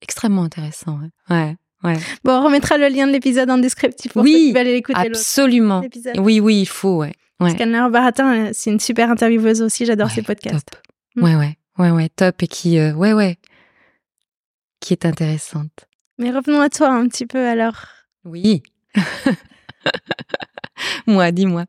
[0.00, 1.00] extrêmement intéressant.
[1.28, 1.36] Ouais.
[1.36, 1.56] ouais.
[1.82, 5.82] Bon, on remettra le lien de l'épisode en descriptif pour oui, ceux aller écouter absolument.
[6.18, 6.98] Oui, oui, il faut.
[6.98, 7.12] Ouais.
[7.40, 7.54] ouais.
[7.54, 9.86] Parce Baratin, c'est une super intervieweuse aussi.
[9.86, 10.70] J'adore ses podcasts.
[10.70, 10.80] Top.
[11.16, 11.24] Mm.
[11.24, 13.36] Ouais, ouais, ouais, ouais, top et qui, ouais, ouais,
[14.80, 15.86] qui est intéressante.
[16.18, 17.86] Mais revenons à toi un petit peu alors.
[18.24, 18.62] Oui.
[21.06, 21.66] moi, dis-moi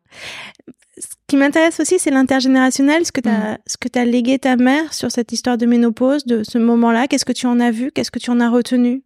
[0.99, 3.57] ce qui m'intéresse aussi, c'est l'intergénérationnel, ce que tu as, mm.
[3.79, 7.07] que as légué ta mère sur cette histoire de ménopause, de ce moment-là.
[7.07, 7.91] Qu'est-ce que tu en as vu?
[7.91, 9.03] Qu'est-ce que tu en as retenu?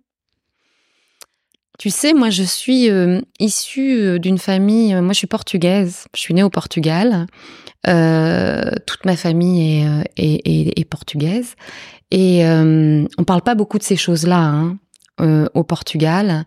[1.82, 4.94] Tu sais, moi, je suis euh, issue euh, d'une famille.
[4.94, 6.06] Euh, moi, je suis portugaise.
[6.14, 7.26] Je suis née au Portugal.
[7.84, 9.84] toute ma famille
[10.16, 11.56] est, portugaise.
[12.12, 14.44] Et on parle pas beaucoup de ces choses-là.
[14.44, 14.78] Hein.
[15.56, 16.46] au Portugal,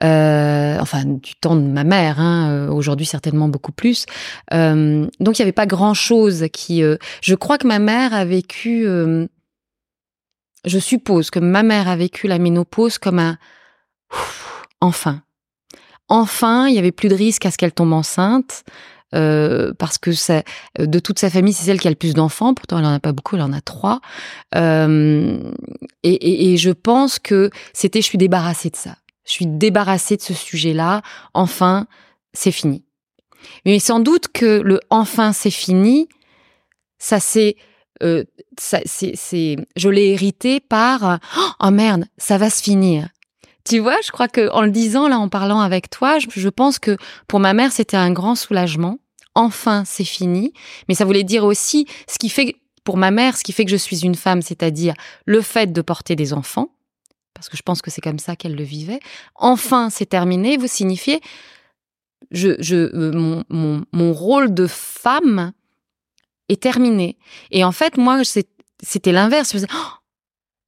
[0.00, 4.06] enfin du temps de ma mère, hein, aujourd'hui certainement beaucoup plus.
[4.50, 6.82] donc il n'y avait pas grand-chose qui...
[7.22, 8.84] je crois que ma mère a vécu...
[10.64, 13.38] je suppose que ma mère a vécu la ménopause comme un...
[14.82, 15.22] enfin.
[16.08, 18.64] Enfin, il y avait plus de risque à ce qu'elle tombe enceinte.
[19.14, 20.10] Euh, parce que
[20.82, 22.54] de toute sa famille, c'est celle qui a le plus d'enfants.
[22.54, 24.00] Pourtant, elle en a pas beaucoup, elle en a trois.
[24.54, 25.38] Euh,
[26.02, 28.96] et, je pense que c'était, je suis débarrassée de ça.
[29.24, 31.02] Je suis débarrassée de ce sujet-là.
[31.34, 31.86] Enfin,
[32.32, 32.84] c'est fini.
[33.66, 36.08] Mais sans doute que le enfin c'est fini,
[36.98, 37.56] ça c'est,
[38.02, 38.24] euh,
[38.58, 41.18] c'est, c'est, je l'ai hérité par
[41.60, 43.08] oh merde, ça va se finir.
[43.64, 46.78] Tu vois, je crois que en le disant là, en parlant avec toi, je, pense
[46.78, 46.96] que
[47.28, 48.98] pour ma mère c'était un grand soulagement
[49.34, 50.52] enfin c'est fini.
[50.88, 53.70] Mais ça voulait dire aussi ce qui fait, pour ma mère, ce qui fait que
[53.70, 54.94] je suis une femme, c'est-à-dire
[55.26, 56.70] le fait de porter des enfants,
[57.34, 59.00] parce que je pense que c'est comme ça qu'elle le vivait.
[59.34, 61.20] Enfin c'est terminé, vous signifiez,
[62.30, 65.52] je, je, euh, mon, mon, mon rôle de femme
[66.48, 67.18] est terminé.
[67.50, 69.54] Et en fait, moi, c'était l'inverse.
[69.74, 69.90] Oh,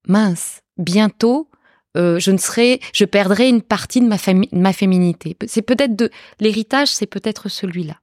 [0.07, 1.49] mince, bientôt,
[1.97, 4.17] euh, je ne serai, je perdrai une partie de ma,
[4.53, 5.37] ma féminité.
[5.47, 7.97] C'est peut-être de l'héritage, c'est peut-être celui-là.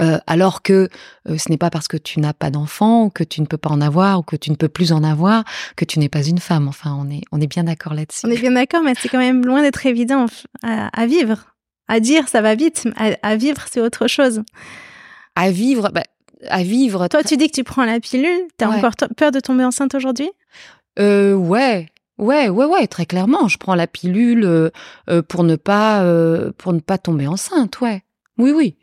[0.00, 0.88] Euh, alors que
[1.28, 3.56] euh, ce n'est pas parce que tu n'as pas d'enfant, ou que tu ne peux
[3.56, 5.44] pas en avoir, ou que tu ne peux plus en avoir,
[5.76, 6.66] que tu n'es pas une femme.
[6.66, 8.26] Enfin, on est, on est bien d'accord là-dessus.
[8.26, 10.26] On est bien d'accord, mais c'est quand même loin d'être évident
[10.62, 11.54] à, vivre.
[11.86, 12.88] À dire, ça va vite.
[13.22, 14.42] À, vivre, c'est autre chose.
[15.36, 16.02] À vivre, bah,
[16.48, 17.06] à vivre.
[17.06, 18.48] Toi, tu dis que tu prends la pilule.
[18.56, 20.30] T'as as encore peur de tomber enceinte aujourd'hui?
[20.98, 21.86] Euh, Ouais,
[22.18, 23.48] Ouais, ouais, ouais, très clairement.
[23.48, 26.04] Je prends la pilule euh, pour ne pas
[26.58, 27.80] pour ne pas tomber enceinte.
[27.80, 28.02] Ouais,
[28.38, 28.76] oui, oui.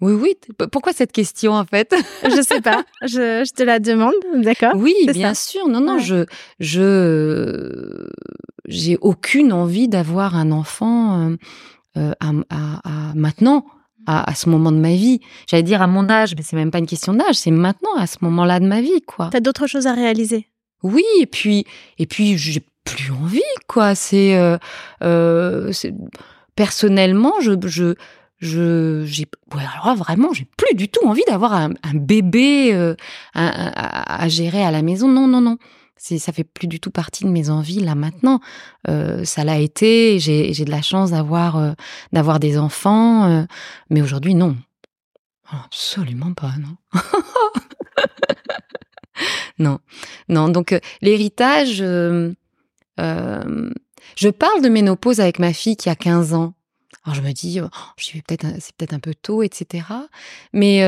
[0.00, 0.36] Oui, oui.
[0.70, 1.94] Pourquoi cette question en fait?
[2.22, 2.84] Je sais pas.
[3.02, 4.74] Je, je, te la demande, d'accord?
[4.76, 5.66] Oui, bien sûr.
[5.68, 6.24] Non, non, je,
[6.60, 8.08] je,
[8.66, 11.36] j'ai aucune envie d'avoir un enfant euh,
[11.96, 13.64] euh à, à, à, maintenant,
[14.06, 15.20] à, à, ce moment de ma vie.
[15.48, 17.34] J'allais dire à mon âge, mais c'est même pas une question d'âge.
[17.34, 19.30] C'est maintenant, à ce moment-là de ma vie, quoi.
[19.32, 20.46] T'as d'autres choses à réaliser?
[20.82, 21.64] Oui, et puis,
[21.98, 23.94] et puis, j'ai plus envie, quoi.
[23.94, 24.56] C'est, euh,
[25.02, 25.72] euh,
[26.54, 27.94] personnellement, je, je
[28.40, 32.94] je j'ai ouais, alors vraiment j'ai plus du tout envie d'avoir un, bébé euh,
[33.34, 35.08] à, à, gérer à la maison.
[35.08, 35.58] Non non non.
[35.96, 38.40] C'est ça fait plus du tout partie de mes envies là maintenant.
[38.88, 41.72] Euh, ça l'a été j'ai j'ai de la chance d'avoir euh,
[42.12, 43.44] d'avoir des enfants euh,
[43.90, 44.56] mais aujourd'hui non.
[45.50, 46.76] Absolument pas non
[49.58, 49.78] non
[50.28, 51.78] non donc euh, l'héritage
[54.16, 56.54] je parle de ménopause avec ma fille qui a 15 ans
[57.04, 57.68] alors je me dis, oh,
[58.26, 59.84] peut-être, c'est peut-être un peu tôt, etc.
[60.52, 60.82] Mais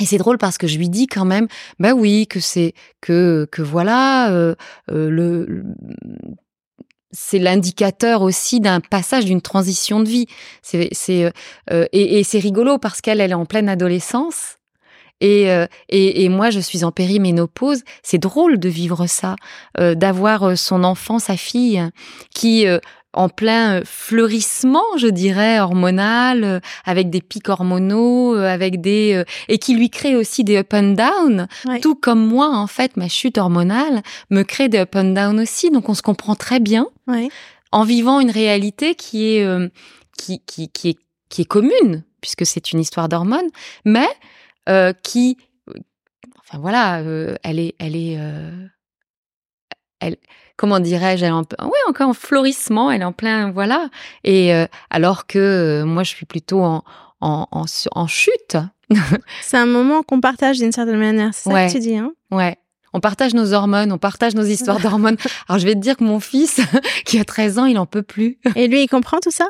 [0.00, 3.48] et c'est drôle parce que je lui dis quand même, bah oui, que c'est que
[3.50, 4.54] que voilà euh,
[4.90, 5.64] euh, le,
[7.10, 10.26] c'est l'indicateur aussi d'un passage, d'une transition de vie.
[10.62, 11.32] C'est c'est
[11.70, 14.57] euh, et, et c'est rigolo parce qu'elle elle est en pleine adolescence.
[15.20, 15.48] Et,
[15.88, 17.82] et, et, moi, je suis en périménopause.
[18.02, 19.34] C'est drôle de vivre ça,
[19.76, 21.82] d'avoir son enfant, sa fille,
[22.34, 22.66] qui
[23.12, 29.24] en plein euh, fleurissement, je dirais, hormonal, euh, avec des pics hormonaux, euh, avec des
[29.48, 31.48] et qui lui crée aussi des up and down,
[31.82, 35.70] tout comme moi en fait, ma chute hormonale me crée des up and down aussi,
[35.70, 36.86] donc on se comprend très bien
[37.72, 39.70] en vivant une réalité qui est
[40.16, 43.48] qui, qui, qui est qui est commune puisque c'est une histoire d'hormones,
[43.84, 44.08] mais
[45.02, 45.36] qui
[46.38, 47.00] enfin voilà,
[47.42, 48.18] elle est elle est
[50.00, 50.16] elle
[50.58, 53.88] comment dirais-je, elle est en, ouais, encore en florissement, elle est en plein, voilà.
[54.24, 56.84] Et euh, alors que euh, moi, je suis plutôt en,
[57.22, 58.58] en, en, chute.
[59.40, 62.12] c'est un moment qu'on partage d'une certaine manière, c'est ça que tu dis, hein?
[62.30, 62.58] Ouais.
[62.94, 65.16] On partage nos hormones, on partage nos histoires d'hormones.
[65.48, 66.60] Alors je vais te dire que mon fils,
[67.04, 68.38] qui a 13 ans, il en peut plus.
[68.56, 69.46] Et lui, il comprend tout ça?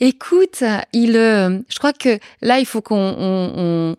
[0.00, 3.96] Écoute, il, euh, je crois que là, il faut qu'on on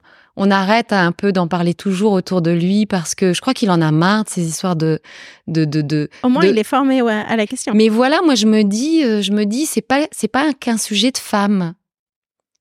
[0.51, 3.81] arrête un peu d'en parler toujours autour de lui parce que je crois qu'il en
[3.81, 4.99] a marre de ces histoires de
[5.47, 7.73] de de, de Au moins, il est formé ouais, à la question.
[7.73, 10.77] Mais voilà, moi je me dis, euh, je me dis, c'est pas c'est pas qu'un
[10.77, 11.73] sujet de femme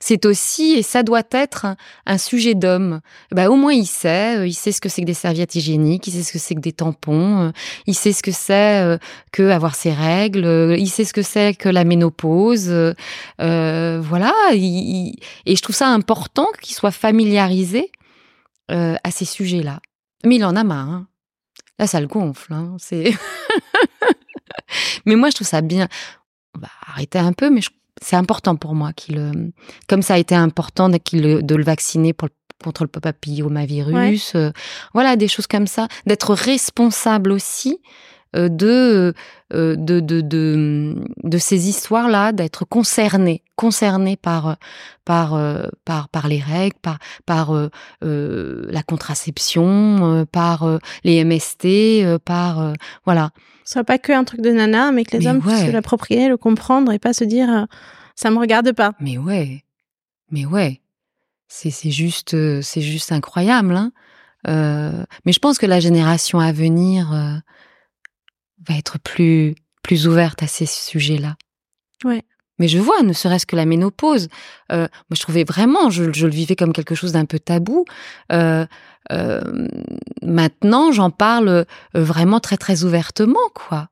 [0.06, 1.64] c'est aussi, et ça doit être,
[2.04, 3.00] un, sujet d'homme.
[3.32, 6.06] Bah, au moins, il sait, euh, il sait ce que c'est que des serviettes hygiéniques,
[6.06, 7.50] il sait ce que c'est que des tampons, euh,
[7.86, 8.98] il sait ce que c'est euh,
[9.32, 12.68] que avoir ses règles, il sait ce que c'est que la ménopause.
[13.38, 17.90] voilà, et je trouve ça important qu'il soit familiarisé
[18.68, 19.80] à ces sujets-là.
[20.26, 21.04] Mais il en a marre.
[21.78, 22.52] Là, ça le gonfle.
[22.52, 23.14] Hein, c'est.
[25.06, 25.88] mais moi, je trouve ça bien.
[26.54, 27.70] On va arrêter un peu, mais je
[28.02, 29.32] c'est important pour moi qu'il, euh,
[29.88, 32.28] comme ça a été important de, de le vacciner pour,
[32.62, 34.50] contre le papillomavirus, euh,
[34.94, 37.78] voilà des choses comme ça, d'être responsable aussi
[38.34, 39.14] de,
[39.52, 44.56] de, de, de, de ces histoires-là, d'être concerné, concerné par,
[45.04, 45.38] par,
[45.84, 47.70] par, par les règles, par, par
[48.00, 52.72] la contraception, par les MST, par
[53.04, 53.30] voilà.
[53.64, 56.28] Ce soit pas que un truc de nana, mais que les hommes puissent se l'approprier,
[56.28, 57.66] le comprendre et pas se dire
[58.16, 58.92] ça me regarde pas.
[59.00, 59.64] Mais ouais,
[60.30, 60.80] mais ouais,
[61.48, 63.76] c'est c'est juste c'est juste incroyable.
[63.76, 63.92] Hein
[64.46, 67.36] euh, mais je pense que la génération à venir euh,
[68.66, 71.36] va être plus plus ouverte à ces sujets-là.
[72.04, 72.24] Ouais.
[72.58, 74.28] Mais je vois, ne serait-ce que la ménopause.
[74.72, 77.84] Euh, moi, je trouvais vraiment, je, je, le vivais comme quelque chose d'un peu tabou.
[78.32, 78.64] Euh,
[79.12, 79.40] euh,
[80.22, 83.88] maintenant, j'en parle vraiment très très ouvertement, quoi.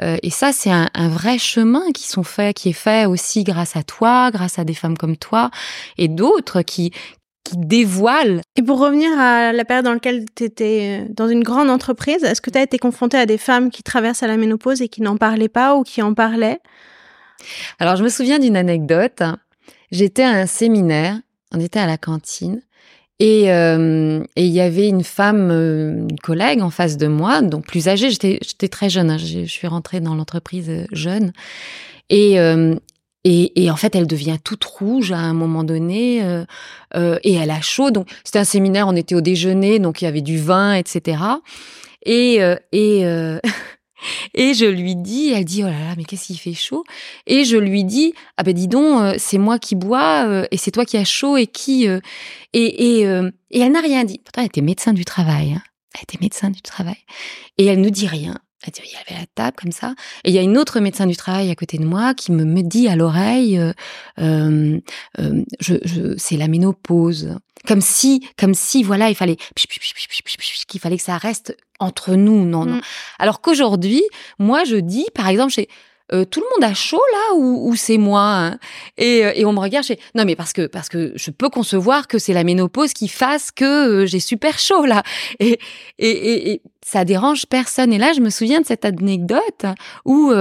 [0.00, 3.76] et ça, c'est un, un, vrai chemin qui sont faits, qui est fait aussi grâce
[3.76, 5.50] à toi, grâce à des femmes comme toi
[5.98, 6.92] et d'autres qui
[7.46, 8.40] qui dévoile.
[8.56, 12.24] Et pour revenir à la période dans laquelle tu étais euh, dans une grande entreprise,
[12.24, 15.00] est-ce que tu as été confrontée à des femmes qui traversent la ménopause et qui
[15.00, 16.58] n'en parlaient pas ou qui en parlaient?
[17.78, 19.22] Alors, je me souviens d'une anecdote.
[19.92, 21.20] J'étais à un séminaire,
[21.54, 22.60] on était à la cantine,
[23.20, 27.66] et euh, il y avait une femme, euh, une collègue en face de moi, donc
[27.66, 28.10] plus âgée.
[28.10, 31.32] J'étais très jeune, hein, je, suis rentrée dans l'entreprise jeune.
[32.10, 32.38] Et,
[33.28, 36.44] et, en fait, elle devient toute rouge à un moment donné euh,
[36.94, 37.90] euh, et elle a chaud.
[37.90, 41.18] Donc, c'était un séminaire, on était au déjeuner, donc il y avait du vin, etc.
[42.04, 43.00] Et euh, et
[44.34, 46.84] et je lui dis, elle dit oh là là, mais qu'est-ce qu'il fait chaud?
[47.26, 50.84] Et je lui dis ah ben dis donc, c'est moi qui bois et c'est toi
[50.84, 52.00] qui as chaud et qui et
[52.52, 54.20] et, et elle n'a rien dit.
[54.24, 55.54] Pourtant, elle était médecin du travail.
[55.54, 55.62] Hein.
[55.94, 56.98] Elle était médecin du travail
[57.58, 58.38] et elle ne dit rien.
[58.66, 59.94] Il y avait la table comme ça.
[60.24, 62.44] Et il y a une autre médecin du travail à côté de moi qui me,
[62.44, 63.72] me dit à l'oreille, euh,
[64.18, 64.80] euh,
[65.20, 67.36] euh je, je, c'est la ménopause.
[67.66, 69.36] Comme si, comme si, voilà, il fallait,
[70.66, 72.44] qu'il fallait que ça reste entre nous.
[72.44, 72.76] Non, non.
[72.76, 72.82] Mm.
[73.18, 74.02] Alors qu'aujourd'hui,
[74.38, 75.68] moi, je dis, par exemple, j'ai
[76.12, 78.58] euh, tout le monde a chaud là ou, c'est moi hein?
[78.96, 81.48] Et, euh, et, on me regarde, je non mais parce que parce que je peux
[81.48, 83.64] concevoir que c'est la ménopause qui fasse que
[84.02, 85.02] euh, j'ai super chaud là
[85.40, 85.58] et,
[85.98, 87.92] et, et, ça dérange personne.
[87.92, 89.66] Et là, je me souviens de cette anecdote
[90.04, 90.32] où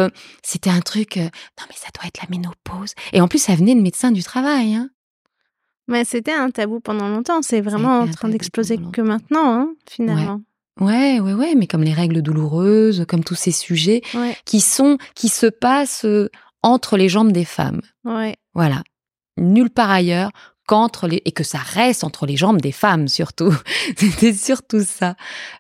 [0.43, 2.93] c'était un truc, non mais ça doit être la ménopause.
[3.13, 4.75] Et en plus, ça venait de médecin du travail.
[4.75, 4.91] Hein.
[5.88, 7.41] Mais c'était un tabou pendant longtemps.
[7.41, 10.36] C'est vraiment en train d'exploser que maintenant, hein, finalement.
[10.36, 10.41] Ouais,
[11.19, 14.01] ouais, ouais, mais comme les règles douloureuses, comme tous ces sujets
[14.45, 16.29] qui sont, qui se passent euh,
[16.63, 17.81] entre les jambes des femmes.
[18.03, 18.35] Ouais.
[18.53, 18.83] Voilà.
[19.38, 20.31] Nulle part ailleurs
[20.67, 23.54] qu'entre les et que ça reste entre les jambes des femmes surtout.
[23.97, 25.15] C'était surtout ça.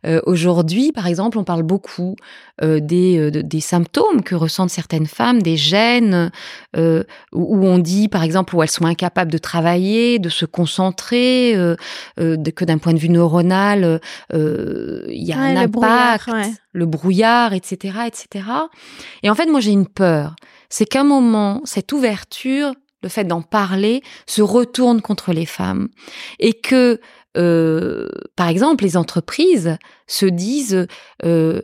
[0.05, 2.15] Euh, Aujourd'hui, par exemple, on parle beaucoup
[2.61, 6.31] euh, des, euh, des symptômes que ressentent certaines femmes, des gènes
[6.77, 11.53] euh, où on dit, par exemple, où elles sont incapables de travailler, de se concentrer,
[11.55, 11.75] euh,
[12.17, 13.99] de, que d'un point de vue neuronal,
[14.31, 16.29] il y a un impact,
[16.71, 18.45] le brouillard, etc., etc.
[19.23, 20.35] Et en fait, moi, j'ai une peur.
[20.69, 22.73] C'est qu'à un moment, cette ouverture
[23.05, 25.89] le fait d'en parler, se retourne contre les femmes.
[26.39, 26.99] Et que,
[27.37, 30.87] euh, par exemple, les entreprises se disent,
[31.23, 31.61] euh,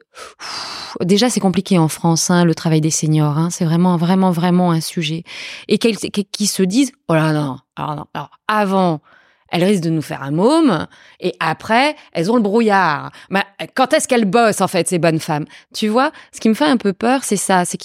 [1.01, 4.71] déjà c'est compliqué en France, hein, le travail des seniors, hein, c'est vraiment, vraiment, vraiment
[4.71, 5.23] un sujet.
[5.67, 8.05] Et qui se disent, oh là non, alors non,
[8.47, 9.01] avant,
[9.49, 10.87] elles risquent de nous faire un môme,
[11.19, 13.11] et après, elles ont le brouillard.
[13.31, 15.45] Mais quand est-ce qu'elles bossent, en fait, ces bonnes femmes?
[15.73, 17.79] Tu vois, ce qui me fait un peu peur, c'est ça, c'est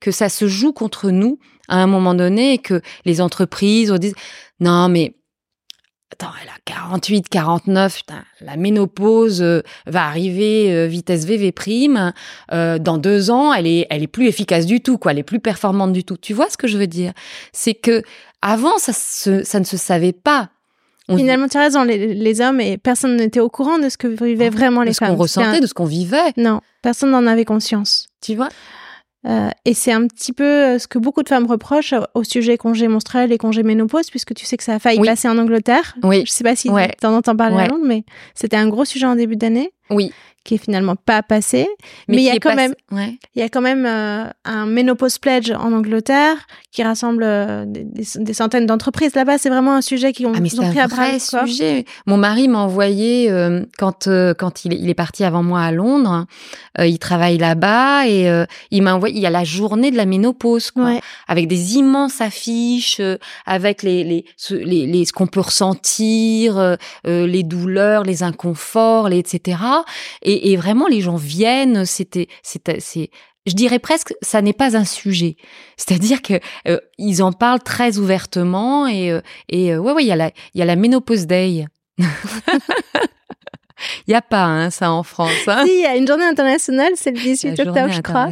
[0.00, 4.14] que ça se joue contre nous, à un moment donné et que les entreprises disent
[4.60, 5.14] non mais
[6.12, 12.12] attends elle a 48 49 putain, la ménopause euh, va arriver euh, vitesse VV prime
[12.52, 15.24] euh, dans deux ans elle est elle est plus efficace du tout quoi elle est
[15.24, 17.12] plus performante du tout tu vois ce que je veux dire?
[17.52, 18.02] C'est que
[18.42, 20.50] avant ça ça ne se savait pas
[21.14, 24.50] Finalement, tu as raison, les, hommes et personne n'était au courant de ce que vivaient
[24.50, 25.10] vraiment les femmes.
[25.10, 26.32] De ce qu'on ressentait, de ce qu'on vivait.
[26.36, 28.08] Non, personne n'en avait conscience.
[28.20, 28.48] Tu vois?
[29.26, 32.56] Euh, et c'est un petit peu euh, ce que beaucoup de femmes reprochent au sujet
[32.56, 35.96] congé menstruel et congé ménopause, puisque tu sais que ça a failli passer en Angleterre.
[36.02, 36.24] Oui.
[36.26, 39.06] Je sais pas si tu en entends parler à Londres, mais c'était un gros sujet
[39.06, 39.72] en début d'année.
[39.90, 40.12] Oui
[40.46, 41.68] qui est finalement pas passé.
[42.08, 45.72] Mais, il y a quand même, il y a quand même un Menopause Pledge en
[45.72, 49.14] Angleterre qui rassemble euh, des, centaines d'entreprises.
[49.14, 51.86] Là-bas, c'est vraiment un sujet qui ont, ah, ont pris à bras sujet.
[52.04, 55.72] Mon mari m'a envoyé euh, quand euh, quand il, il, est parti avant moi à
[55.72, 56.26] Londres.
[56.78, 58.30] il travaille là-bas et
[58.70, 59.16] il m'a envoyé.
[59.16, 63.00] Il y a la journée de la ménopause, quoi, avec des immenses affiches,
[63.46, 69.58] avec les les, les, les ce qu'on peut ressentir, les douleurs, les inconforts, les etc.
[70.20, 71.84] Et et, vraiment les gens viennent.
[71.84, 73.10] C'était, c'est,
[73.46, 75.36] je dirais presque, ça n'est pas un sujet.
[75.76, 76.34] C'est-à-dire que
[76.68, 80.16] euh, ils en parlent très ouvertement et euh, et euh, ouais ouais il y a
[80.16, 81.66] la il y a la Menopause Day.
[84.06, 85.30] Il n'y a pas hein, ça en France.
[85.46, 85.64] Hein.
[85.66, 88.28] Si, il y a une journée internationale, c'est le 18 octobre, je crois.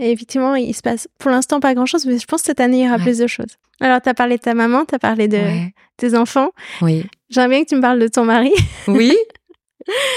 [0.00, 2.80] Et effectivement, il se passe pour l'instant pas grand-chose, mais je pense que cette année,
[2.80, 3.56] il y aura plus de choses.
[3.80, 5.40] Alors, tu as parlé de ta maman, tu as parlé de
[5.96, 6.50] tes enfants.
[6.82, 7.06] Oui.
[7.30, 8.52] J'aimerais bien que tu me parles de ton mari.
[8.88, 9.16] Oui.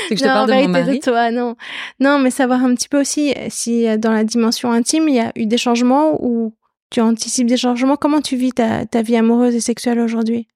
[0.10, 1.00] que je te parle de mon mari.
[1.00, 1.56] de toi, non.
[2.00, 5.20] Non, mais savoir un petit peu aussi si euh, dans la dimension intime, il y
[5.20, 6.54] a eu des changements ou
[6.90, 7.98] tu anticipes des changements?
[7.98, 10.48] Comment tu vis ta, ta vie amoureuse et sexuelle aujourd'hui?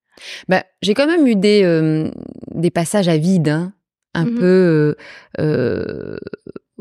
[0.48, 2.10] Bah, J'ai quand même eu des, euh,
[2.54, 3.74] des passages à vide, hein,
[4.14, 4.96] un mmh peu...
[5.40, 6.18] Euh,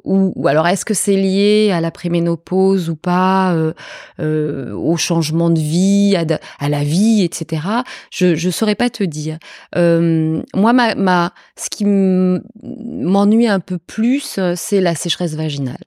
[0.05, 3.72] ou, alors est-ce que c'est lié à la préménopause ou pas, euh,
[4.20, 7.62] euh, au changement de vie, à, la vie, etc.
[8.11, 9.38] Je je saurais pas te dire.
[9.76, 15.78] Euh, moi, ma, ma ce qui m'ennuie un peu plus, c'est la sécheresse vaginale.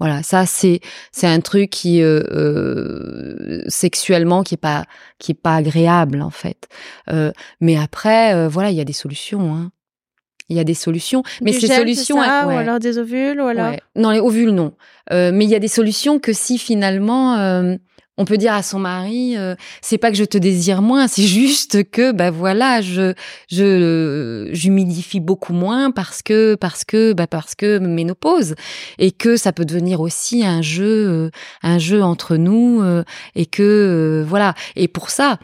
[0.00, 0.80] Voilà, ça c'est
[1.12, 4.86] c'est un truc qui euh, euh, sexuellement qui est pas
[5.18, 6.68] qui est pas agréable en fait.
[7.10, 9.54] Euh, mais après, voilà, il y a des solutions.
[9.54, 9.70] Hein
[10.50, 11.22] il y a des solutions.
[11.40, 12.20] Mais ces solutions.
[12.20, 13.72] Ça, Ou alors des ovules, ou alors.
[13.96, 14.74] Non, les ovules, non.
[15.12, 17.38] Euh, mais il y a des solutions que si finalement.
[17.38, 17.76] Euh,
[18.18, 21.22] on peut dire à son mari, euh, c'est pas que je te désire moins, c'est
[21.26, 23.14] juste que bah voilà, je
[23.50, 28.56] je j'humidifie beaucoup moins parce que parce que bah parce que ménopause
[28.98, 31.30] et que ça peut devenir aussi un jeu
[31.62, 32.84] un jeu entre nous
[33.36, 35.38] et que voilà et pour ça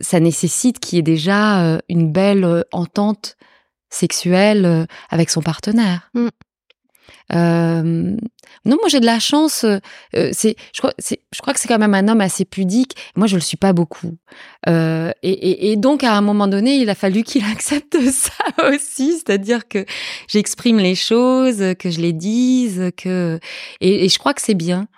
[0.00, 3.38] ça nécessite qu'il y ait déjà une belle entente
[3.90, 6.10] sexuelle euh, avec son partenaire.
[6.14, 6.28] Mm.
[7.34, 8.16] Euh,
[8.64, 9.64] non, moi j'ai de la chance.
[9.64, 9.78] Euh,
[10.32, 12.96] c'est, je crois, c'est, je crois que c'est quand même un homme assez pudique.
[13.16, 14.16] Moi, je le suis pas beaucoup.
[14.68, 18.32] Euh, et, et, et, donc, à un moment donné, il a fallu qu'il accepte ça
[18.70, 19.84] aussi, c'est-à-dire que
[20.28, 23.38] j'exprime les choses, que je les dise, que
[23.80, 24.88] et, et je crois que c'est bien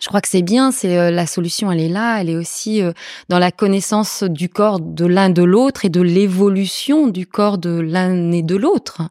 [0.00, 2.82] je crois que c'est bien, c'est euh, la solution, elle est là, elle est aussi
[2.82, 2.92] euh,
[3.28, 7.80] dans la connaissance du corps de l'un de l'autre et de l'évolution du corps de
[7.80, 9.02] l'un et de l'autre.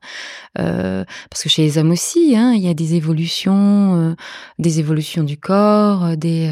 [0.60, 4.16] Euh, parce que chez les hommes aussi, hein, il y a des évolutions,
[4.60, 6.52] des évolutions du corps, des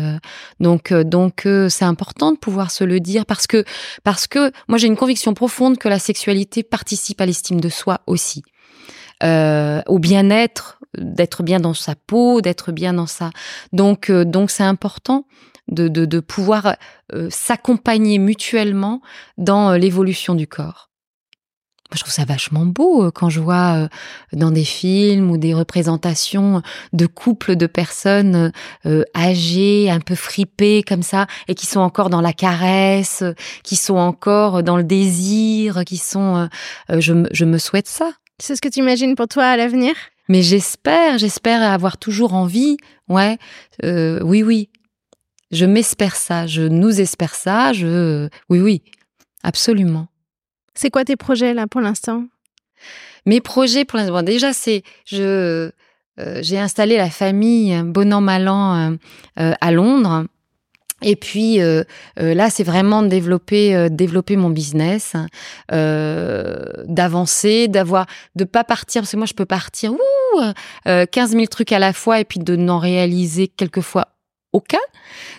[0.59, 3.63] donc donc c'est important de pouvoir se le dire parce que
[4.03, 8.01] parce que moi j'ai une conviction profonde que la sexualité participe à l'estime de soi
[8.05, 8.43] aussi.
[9.23, 13.31] Euh, au bien-être, d'être bien dans sa peau, d'être bien dans sa.
[13.73, 15.25] Donc, euh, donc c'est important
[15.67, 16.75] de, de, pouvoir
[17.13, 19.01] euh, s'accompagner mutuellement
[19.37, 20.91] dans l'évolution du corps.
[21.91, 23.89] je trouve ça vachement beau quand je vois
[24.31, 26.61] dans des films ou des représentations
[26.93, 28.51] de couples de personnes
[29.15, 33.23] âgées, un peu fripées comme ça, et qui sont encore dans la caresse,
[33.63, 36.47] qui sont encore dans le désir, qui sont.
[36.89, 38.11] je, je me souhaite ça.
[38.39, 39.95] C'est ce que tu imagines pour toi à l'avenir?
[40.27, 42.77] Mais j'espère, j'espère avoir toujours envie.
[43.07, 43.37] Ouais,
[43.83, 44.69] euh, oui, oui.
[45.51, 48.27] Je m'espère ça, je nous espère ça, je.
[48.49, 48.81] Oui, oui,
[49.43, 50.07] absolument.
[50.73, 52.25] C'est quoi tes projets là pour l'instant?
[53.25, 55.71] Mes projets pour l'instant, déjà c'est je
[56.19, 58.97] euh, j'ai installé la famille bon an mal an
[59.39, 60.25] euh, à Londres
[61.05, 61.83] et puis euh,
[62.19, 65.13] euh, là, c'est vraiment de développer, euh, développer mon business,
[65.71, 70.41] d'avancer, d'avoir, de pas partir parce que moi je peux partir ouh,
[70.85, 74.07] 15 000 trucs à la fois et puis de n'en réaliser quelquefois
[74.51, 74.79] aucun.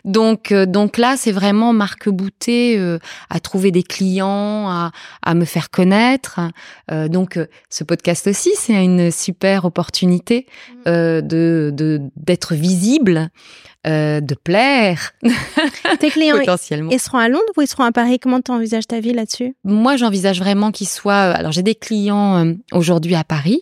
[0.04, 2.78] Donc, donc là, c'est vraiment marque-bouter
[3.30, 4.92] à trouver des clients, à,
[5.22, 6.40] à me faire connaître.
[6.90, 7.38] donc,
[7.70, 10.46] ce podcast aussi, c'est une super opportunité
[10.84, 10.90] mmh.
[11.22, 13.30] de d'être visible
[13.86, 15.12] euh, de plaire.
[16.00, 16.90] Tes clients, potentiellement.
[16.90, 18.18] ils seront à Londres ou ils seront à Paris?
[18.18, 19.54] Comment tu envisages ta vie là-dessus?
[19.64, 21.30] Moi, j'envisage vraiment qu'ils soient...
[21.30, 23.60] Euh, alors, j'ai des clients euh, aujourd'hui à Paris,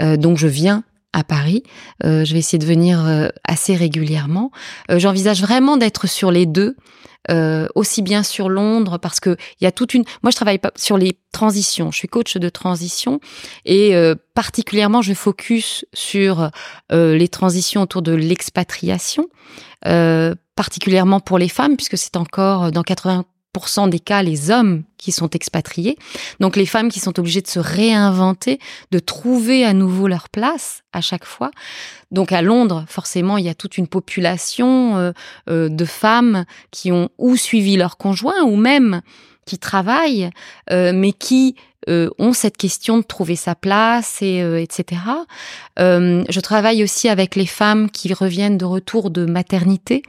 [0.00, 1.64] donc je viens à Paris.
[2.04, 4.52] je vais essayer de venir assez régulièrement.
[4.88, 6.76] J'envisage vraiment d'être sur les deux.
[7.30, 10.04] Euh, aussi bien sur Londres parce que il y a toute une.
[10.22, 11.90] Moi, je travaille pas sur les transitions.
[11.90, 13.20] Je suis coach de transition
[13.66, 16.50] et euh, particulièrement, je focus sur
[16.90, 19.26] euh, les transitions autour de l'expatriation,
[20.54, 23.24] particulièrement pour les femmes puisque c'est encore dans 80
[23.88, 25.96] des cas les hommes qui sont expatriés.
[26.40, 28.58] Donc les femmes qui sont obligées de se réinventer,
[28.90, 31.50] de trouver à nouveau leur place à chaque fois.
[32.10, 35.12] Donc à Londres, forcément, il y a toute une population euh,
[35.50, 39.02] euh, de femmes qui ont ou suivi leur conjoint ou même
[39.44, 40.30] qui travaillent,
[40.70, 41.56] euh, mais qui
[41.88, 45.00] euh, ont cette question de trouver sa place et euh, etc.
[45.78, 50.02] Euh, je travaille aussi avec les femmes qui reviennent de retour de maternité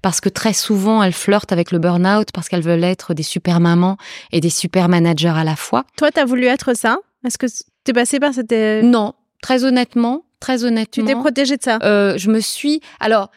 [0.00, 3.60] parce que très souvent elles flirtent avec le burn-out parce qu'elles veulent être des super
[3.60, 3.96] mamans
[4.32, 5.84] et des super managers à la fois.
[5.96, 6.98] Toi, tu as voulu être ça?
[7.26, 11.04] Est-ce que tu es passée par cette Non, très honnêtement, très honnêtement.
[11.04, 11.78] Tu t'es protégée de ça?
[11.82, 13.30] Je me suis alors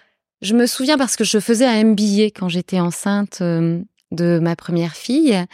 [0.43, 3.41] je me souviens parce que je faisais un MBA quand j'étais enceinte
[4.11, 5.45] de ma première fille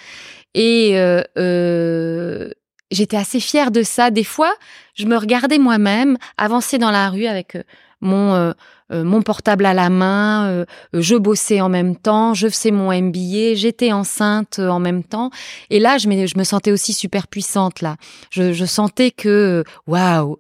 [0.54, 2.50] et euh, euh,
[2.92, 4.12] j'étais assez fière de ça.
[4.12, 4.54] Des fois,
[4.94, 7.64] je me regardais moi-même avancer dans la rue avec euh,
[8.02, 8.54] mon euh,
[8.92, 13.92] mon portable à la main, je bossais en même temps, je faisais mon MBA, j'étais
[13.92, 15.32] enceinte en même temps.
[15.72, 17.96] Et là, je me, je me sentais aussi super puissante là.
[18.30, 20.38] Je, je sentais que waouh,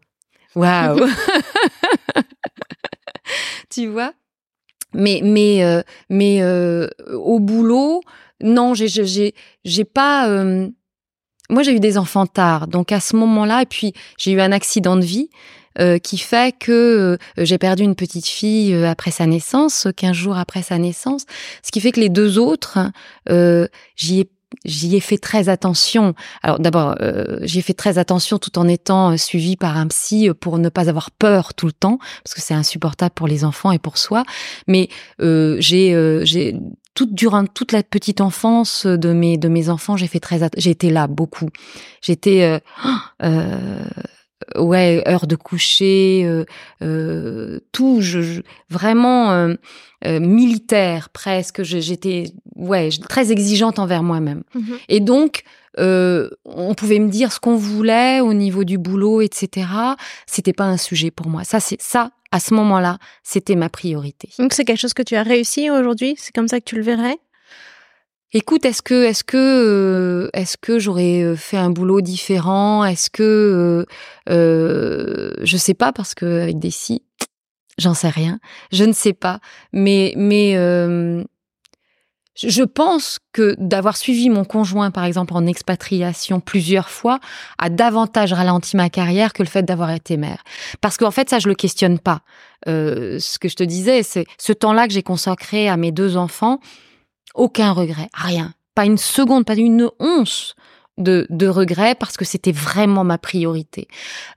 [0.55, 0.99] waouh,
[3.71, 4.13] tu vois?
[4.93, 6.43] Mais mais mais
[7.13, 8.01] au boulot,
[8.41, 9.33] non, j'ai j'ai
[9.63, 10.27] j'ai pas
[11.49, 14.51] moi, j'ai eu des enfants tard, donc à ce moment-là, et puis j'ai eu un
[14.51, 15.29] accident de vie
[15.79, 20.15] euh, qui fait que euh, j'ai perdu une petite fille euh, après sa naissance, 15
[20.15, 21.25] jours après sa naissance,
[21.63, 22.79] ce qui fait que les deux autres,
[23.95, 24.29] j'y ai
[24.65, 26.13] J'y ai fait très attention.
[26.41, 26.95] Alors d'abord,
[27.41, 30.89] j'y ai fait très attention tout en étant suivi par un psy pour ne pas
[30.89, 34.23] avoir peur tout le temps, parce que c'est insupportable pour les enfants et pour soi.
[34.67, 34.89] Mais
[35.19, 36.55] j'ai j'ai
[36.95, 40.71] toute durant toute la petite enfance de mes de mes enfants, j'ai fait très j'ai
[40.71, 41.49] été là beaucoup.
[42.01, 42.59] J'étais euh,
[43.23, 43.83] euh,
[44.55, 46.45] ouais heure de coucher, euh,
[46.81, 49.55] euh tout, je, vraiment euh,
[50.05, 51.63] euh, militaire presque.
[51.63, 52.25] J'étais
[52.55, 54.43] ouais très exigeante envers moi-même.
[54.55, 55.43] Mmh Et donc
[55.75, 59.67] on pouvait me dire ce qu'on voulait au niveau du boulot, etc.
[60.27, 61.43] C'était pas un sujet pour moi.
[61.43, 64.29] Ça c'est ça à ce moment-là, c'était ma priorité.
[64.39, 66.15] Donc c'est quelque chose que tu as réussi aujourd'hui?
[66.17, 67.17] C'est comme ça que tu le verrais?
[68.35, 72.83] Écoute, est-ce que est-ce que euh, est-ce que j'aurais euh, fait un boulot différent?
[72.83, 73.85] Est-ce que euh,
[74.33, 77.03] euh, je sais pas parce que avec des si,
[77.77, 78.39] j'en sais rien.
[78.71, 79.39] Je ne sais pas,
[79.71, 81.23] mais mais euh,
[82.35, 87.19] je pense que d'avoir suivi mon conjoint, par exemple, en expatriation plusieurs fois,
[87.59, 90.43] a davantage ralenti ma carrière que le fait d'avoir été mère.
[90.81, 92.21] Parce qu'en fait, ça, je le questionne pas.
[92.67, 96.17] Euh, ce que je te disais, c'est ce temps-là que j'ai consacré à mes deux
[96.17, 96.59] enfants,
[97.33, 98.53] aucun regret, rien.
[98.75, 100.55] Pas une seconde, pas une once
[100.97, 103.87] de, de regrets parce que c'était vraiment ma priorité.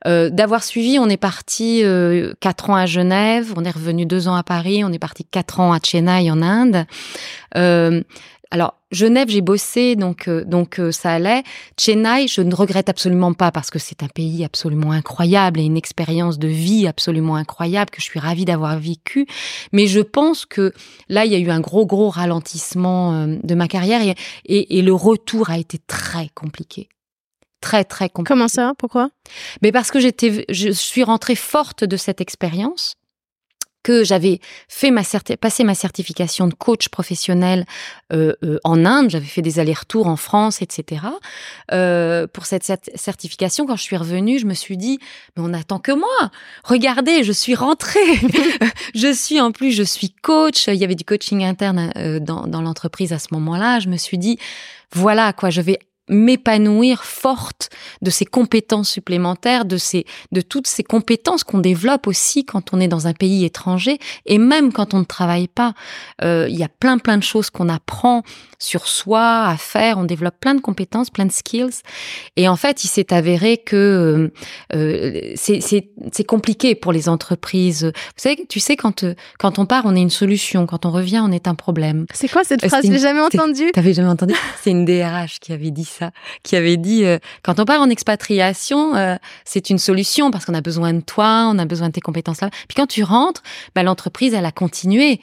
[0.06, 4.28] Euh, D'avoir suivi, on est parti euh, quatre ans à Genève, on est revenu deux
[4.28, 6.86] ans à Paris, on est parti quatre ans à Chennai en Inde.
[7.56, 8.02] Euh,
[8.50, 11.42] alors Genève, j'ai bossé, donc euh, donc euh, ça allait.
[11.78, 15.76] Chennai, je ne regrette absolument pas parce que c'est un pays absolument incroyable et une
[15.76, 19.26] expérience de vie absolument incroyable que je suis ravie d'avoir vécu.
[19.72, 20.72] Mais je pense que
[21.08, 24.78] là, il y a eu un gros gros ralentissement euh, de ma carrière et, et,
[24.78, 26.88] et le retour a été très compliqué
[27.60, 28.32] très très compliqué.
[28.32, 28.74] Comment ça?
[28.78, 29.10] Pourquoi?
[29.62, 32.94] Mais parce que j'étais, je suis rentrée forte de cette expérience
[33.86, 35.02] que j'avais fait ma
[35.40, 37.66] passé ma certification de coach professionnel
[38.12, 41.02] euh, euh, en Inde, j'avais fait des allers-retours en France, etc.
[41.70, 42.64] Euh, pour cette
[42.96, 44.98] certification, quand je suis revenue, je me suis dit,
[45.36, 46.30] mais on attend que moi.
[46.64, 48.00] Regardez, je suis rentrée.
[48.96, 50.66] je suis en plus, je suis coach.
[50.66, 53.78] Il y avait du coaching interne euh, dans, dans l'entreprise à ce moment-là.
[53.78, 54.36] Je me suis dit,
[54.90, 55.78] voilà quoi, je vais
[56.08, 57.70] m'épanouir forte
[58.02, 62.80] de ces compétences supplémentaires, de ces, de toutes ces compétences qu'on développe aussi quand on
[62.80, 65.74] est dans un pays étranger et même quand on ne travaille pas.
[66.22, 68.22] Euh, il y a plein plein de choses qu'on apprend
[68.58, 69.98] sur soi à faire.
[69.98, 71.82] On développe plein de compétences, plein de skills.
[72.36, 74.32] Et en fait, il s'est avéré que
[74.74, 77.84] euh, c'est compliqué pour les entreprises.
[77.84, 79.04] Vous savez, tu sais, quand
[79.38, 80.66] quand on part, on est une solution.
[80.66, 82.06] Quand on revient, on est un problème.
[82.14, 83.70] C'est quoi cette phrase J'ai jamais entendu.
[83.72, 84.34] T'avais jamais entendu?
[84.62, 86.10] C'est une DRH qui avait dit ça,
[86.42, 90.54] qui avait dit euh, quand on part en expatriation, euh, c'est une solution parce qu'on
[90.54, 92.50] a besoin de toi, on a besoin de tes compétences là.
[92.68, 93.42] Puis quand tu rentres,
[93.74, 95.20] bah, l'entreprise elle a continué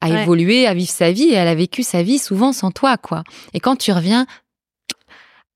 [0.00, 2.96] à évoluer, à vivre sa vie et elle a vécu sa vie souvent sans toi
[2.96, 3.24] quoi.
[3.52, 4.26] Et quand tu reviens,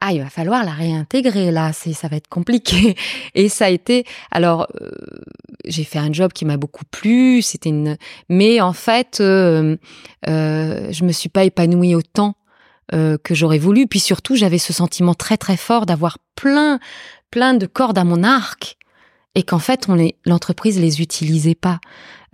[0.05, 2.97] ah, il va falloir la réintégrer là, c'est ça va être compliqué.
[3.37, 4.91] Et ça a été alors euh,
[5.65, 7.97] j'ai fait un job qui m'a beaucoup plu, c'était une
[8.29, 9.77] mais en fait euh,
[10.29, 12.35] euh, je me suis pas épanouie autant
[12.93, 13.87] euh, que j'aurais voulu.
[13.87, 16.79] Puis surtout, j'avais ce sentiment très très fort d'avoir plein
[17.31, 18.77] plein de cordes à mon arc
[19.35, 21.81] et qu'en fait, on les l'entreprise les utilisait pas.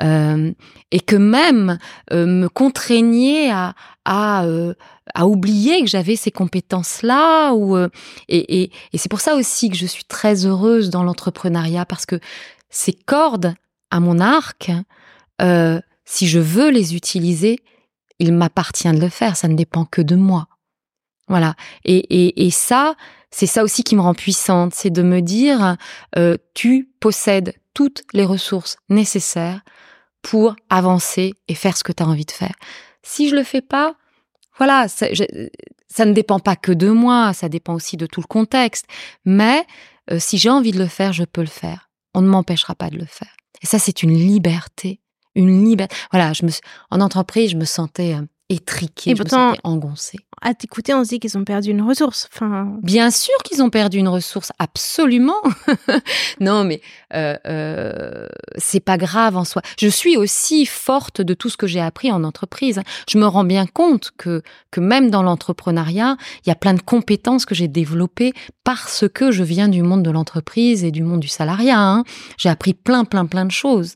[0.01, 0.53] Euh,
[0.93, 1.79] et que même
[2.13, 4.47] euh, me contraignait à à,
[5.15, 7.53] à oublier que j'avais ces compétences là
[8.29, 12.07] et, et, et c'est pour ça aussi que je suis très heureuse dans l'entrepreneuriat parce
[12.07, 12.19] que
[12.71, 13.55] ces cordes
[13.91, 14.71] à mon arc
[16.07, 17.61] si je veux les utiliser
[18.19, 20.49] il m'appartient de le faire, ça ne dépend que de moi.
[21.29, 21.55] Voilà.
[21.85, 22.95] Et, et, ça,
[23.31, 25.77] c'est ça aussi qui me rend puissante, c'est de me dire,
[26.17, 29.61] euh, tu possèdes toutes les ressources nécessaires
[30.23, 32.55] pour avancer et faire ce que tu as envie de faire.
[33.03, 33.95] Si je le fais pas,
[34.57, 35.07] voilà, ça,
[35.89, 38.87] ça, ne dépend pas que de moi, ça dépend aussi de tout le contexte.
[39.25, 39.65] Mais
[40.11, 41.91] euh, si j'ai envie de le faire, je peux le faire.
[42.15, 43.37] On ne m'empêchera pas de le faire.
[43.63, 45.01] Et ça, c'est une liberté
[45.39, 45.95] une liberté.
[46.11, 46.51] Voilà, je me
[46.91, 50.19] en entreprise, je me sentais euh, étriquée, je me sentais engoncée.
[50.43, 52.29] À t'écouter, on se dit qu'ils ont perdu une ressource.
[52.33, 55.41] Enfin, bien sûr qu'ils ont perdu une ressource, absolument.
[56.41, 56.81] non, mais
[57.15, 58.27] euh, euh,
[58.57, 59.63] c'est pas grave en soi.
[59.79, 62.81] Je suis aussi forte de tout ce que j'ai appris en entreprise.
[63.09, 66.83] Je me rends bien compte que que même dans l'entrepreneuriat, il y a plein de
[66.83, 68.35] compétences que j'ai développées
[68.65, 71.81] parce que je viens du monde de l'entreprise et du monde du salariat.
[71.81, 72.05] Hein.
[72.37, 73.95] J'ai appris plein, plein, plein de choses.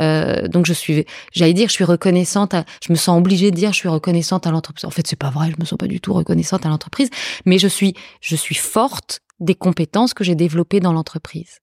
[0.00, 2.54] Euh, donc je suis, j'allais dire, je suis reconnaissante.
[2.84, 4.84] je me sens obligée de dire, je suis reconnaissante à l'entreprise.
[4.84, 5.50] En fait, c'est pas vrai.
[5.50, 7.10] Je me sens pas du tout reconnaissante à l'entreprise,
[7.46, 11.60] mais je suis, je suis forte des compétences que j'ai développées dans l'entreprise.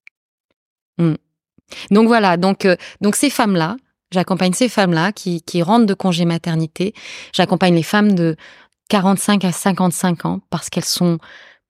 [0.98, 1.16] Hmm.
[1.92, 2.38] Donc voilà.
[2.38, 3.78] Donc euh, donc ces femmes là,
[4.12, 6.94] j'accompagne ces femmes là qui qui rentrent de congé maternité.
[7.34, 8.36] J'accompagne les femmes de
[8.90, 11.20] 45 à 55 ans parce qu'elles sont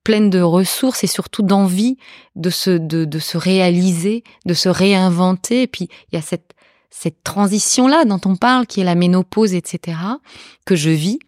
[0.04, 1.98] pleines de ressources et surtout d'envie
[2.34, 5.62] de se, de, de se réaliser, de se réinventer.
[5.62, 6.54] Et puis, il y a cette,
[6.88, 9.98] cette transition-là dont on parle, qui est la ménopause, etc.,
[10.64, 11.18] que je vis.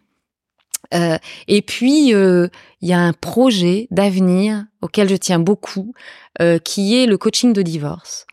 [0.93, 1.17] Euh,
[1.47, 2.47] et puis, euh,
[2.81, 5.93] il y a un projet d'avenir auquel je tiens beaucoup,
[6.41, 8.25] euh, qui est le coaching de divorce.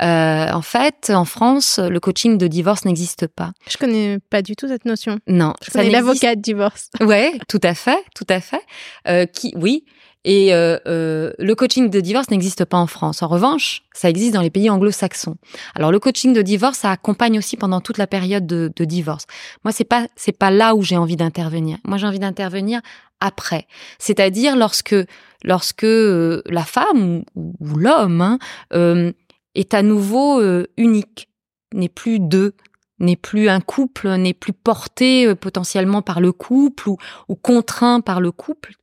[0.00, 3.50] Euh, en fait, en France, le coaching de divorce n'existe pas.
[3.68, 5.18] Je connais pas du tout cette notion.
[5.26, 6.90] Non, je connais l'avocat de divorce.
[7.00, 8.62] Ouais, tout à fait, tout à fait.
[9.08, 9.84] Euh, qui, oui.
[10.28, 13.22] Et euh, euh, le coaching de divorce n'existe pas en France.
[13.22, 15.36] En revanche, ça existe dans les pays anglo-saxons.
[15.74, 19.24] Alors le coaching de divorce, ça accompagne aussi pendant toute la période de, divorce.
[19.64, 21.78] Moi, c'est pas c'est pas là où j'ai envie d'intervenir.
[21.86, 22.82] Moi, j'ai envie d'intervenir
[23.20, 23.66] après,
[23.98, 24.94] c'est-à-dire lorsque
[25.44, 28.38] lorsque euh, la femme ou, l'homme hein,
[29.54, 30.42] est à nouveau
[30.76, 31.30] unique,
[31.72, 32.52] n'est plus deux,
[32.98, 36.98] n'est plus un couple, n'est plus porté potentiellement par le couple ou,
[37.30, 38.74] ou contraint par le couple,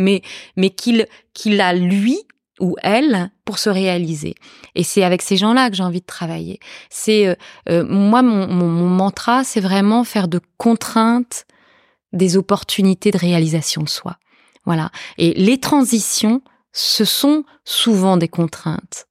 [0.00, 2.18] mais, qu'il a lui
[2.58, 4.34] ou elle pour se réaliser.
[4.74, 6.60] Et c'est avec ces gens-là que j'ai envie de travailler.
[6.90, 7.36] C'est
[7.68, 11.46] euh, moi mon, mantra, c'est vraiment faire de contraintes
[12.12, 14.16] des opportunités de réalisation de soi.
[14.66, 14.90] Voilà.
[15.16, 16.42] Et les transitions,
[16.72, 19.06] ce sont souvent des contraintes.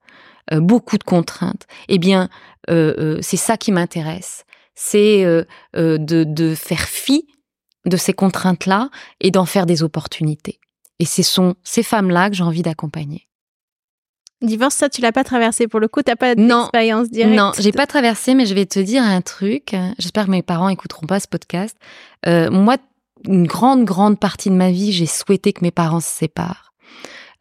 [0.54, 1.68] Euh, beaucoup de contraintes.
[1.88, 2.30] Eh bien,
[2.70, 4.46] euh, euh, c'est ça qui m'intéresse.
[4.76, 5.26] C'est
[5.74, 7.28] de faire fi
[7.86, 10.60] de ces contraintes-là et d'en faire des opportunités.
[11.00, 13.28] Et ce sont ces femmes-là que j'ai envie d'accompagner.
[14.42, 17.36] Divorce, ça, tu l'as pas traversé pour le coup, t'as pas d'expérience directe?
[17.36, 19.76] Non, j'ai pas traversé, mais je vais te dire un truc.
[19.98, 21.78] J'espère que mes parents écouteront pas ce podcast.
[22.26, 22.78] Euh, moi,
[23.26, 26.74] une grande, grande partie de ma vie, j'ai souhaité que mes parents se séparent.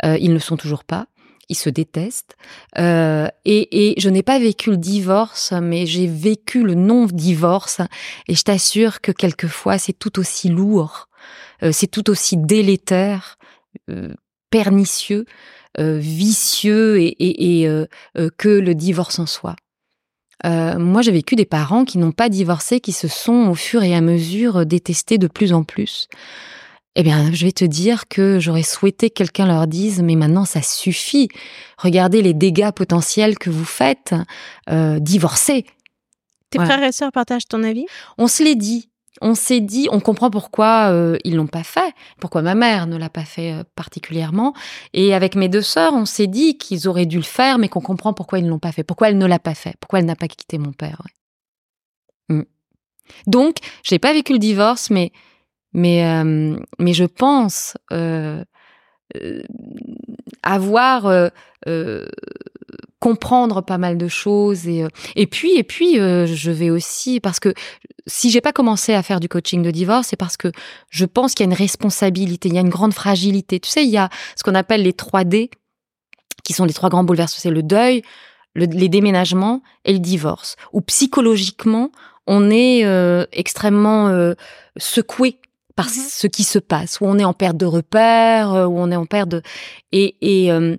[0.05, 1.07] Euh, ils ne le sont toujours pas
[1.49, 2.37] ils se détestent.
[2.79, 7.81] Euh, et, et, je n'ai pas vécu le divorce, mais j'ai vécu le non-divorce.
[8.29, 11.08] Et je t'assure que quelquefois, c'est tout aussi lourd,
[11.73, 13.39] c'est tout aussi délétère,
[13.91, 14.13] euh,
[14.51, 15.27] pernicieux,
[15.79, 17.87] euh, vicieux et, et, et euh,
[18.17, 19.55] euh, que le divorce en soi.
[20.45, 23.95] moi, j'ai vécu des parents qui n'ont pas divorcé, qui se sont au fur et
[23.95, 26.09] à mesure détestés de plus en plus.
[26.97, 30.45] Eh bien, je vais te dire que j'aurais souhaité que quelqu'un leur dise, mais maintenant
[30.45, 31.29] ça suffit.
[31.77, 34.15] Regardez les dégâts potentiels que vous faites.
[34.69, 35.65] Euh, divorcez.
[36.51, 36.75] Tes voilà.
[36.75, 37.87] frères et sœurs partagent ton avis?
[38.17, 38.89] On se l'est dit.
[39.21, 42.97] On s'est dit, on comprend pourquoi euh, ils l'ont pas fait, pourquoi ma mère ne
[42.97, 44.55] l'a pas fait euh, particulièrement.
[44.93, 47.81] Et avec mes deux sœurs, on s'est dit qu'ils auraient dû le faire, mais qu'on
[47.81, 50.07] comprend pourquoi ils ne l'ont pas fait, pourquoi elle ne l'a pas fait, pourquoi elle
[50.07, 51.03] n'a pas quitté mon père.
[52.31, 52.37] Ouais.
[52.37, 52.45] Mm.
[53.27, 55.13] Donc, j'ai pas vécu le divorce, mais
[55.73, 58.43] mais, euh, mais je pense euh,
[60.43, 61.29] avoir euh,
[61.67, 62.07] euh,
[63.01, 64.87] comprendre pas mal de choses et
[65.17, 67.55] et puis et puis je vais aussi parce que
[68.07, 70.51] si j'ai pas commencé à faire du coaching de divorce c'est parce que
[70.91, 73.61] je pense qu'il y a une responsabilité il y a une grande fragilité.
[73.61, 75.51] Tu sais il y a ce qu'on appelle les 3 D
[76.45, 77.41] qui sont les trois grands bouleversements.
[77.41, 78.03] C'est le deuil
[78.55, 81.93] le, les déménagements et le divorce où psychologiquement
[82.27, 84.35] on est euh, extrêmement euh,
[84.77, 85.39] secoué
[85.79, 86.09] par mmh.
[86.11, 89.07] ce qui se passe, où on est en perte de repères, où on est en
[89.07, 89.43] perte de...
[89.93, 90.77] Et, et, euh,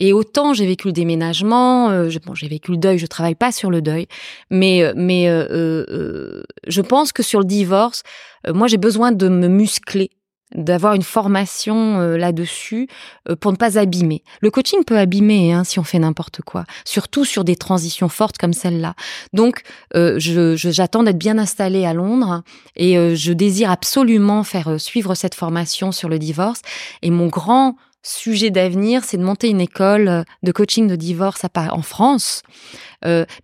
[0.00, 3.52] et autant j'ai vécu le déménagement, euh, bon, j'ai vécu le deuil, je travaille pas
[3.52, 4.06] sur le deuil,
[4.48, 8.02] mais, mais euh, euh, je pense que sur le divorce,
[8.48, 10.10] moi j'ai besoin de me muscler
[10.54, 12.88] d'avoir une formation euh, là-dessus
[13.28, 14.22] euh, pour ne pas abîmer.
[14.40, 18.38] Le coaching peut abîmer hein, si on fait n'importe quoi, surtout sur des transitions fortes
[18.38, 18.94] comme celle-là.
[19.32, 19.62] Donc,
[19.94, 22.42] euh, je, j'attends d'être bien installée à Londres
[22.76, 26.62] et euh, je désire absolument faire euh, suivre cette formation sur le divorce.
[27.02, 31.44] Et mon grand sujet d'avenir, c'est de monter une école euh, de coaching de divorce
[31.44, 32.42] à, en France,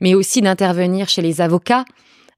[0.00, 1.84] mais aussi d'intervenir chez les avocats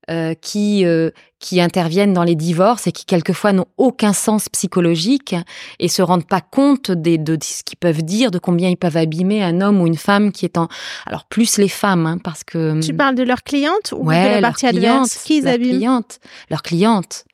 [0.08, 5.34] euh, qui euh, qui interviennent dans les divorces et qui quelquefois n'ont aucun sens psychologique
[5.78, 8.96] et se rendent pas compte des, de, ce qu'ils peuvent dire, de combien ils peuvent
[8.96, 10.68] abîmer un homme ou une femme qui est en
[11.04, 14.34] alors plus les femmes hein, parce que tu parles de leurs clientes ou ouais, de
[14.34, 16.20] la partie adverse qui ils abîment cliente,
[16.50, 17.24] leurs clientes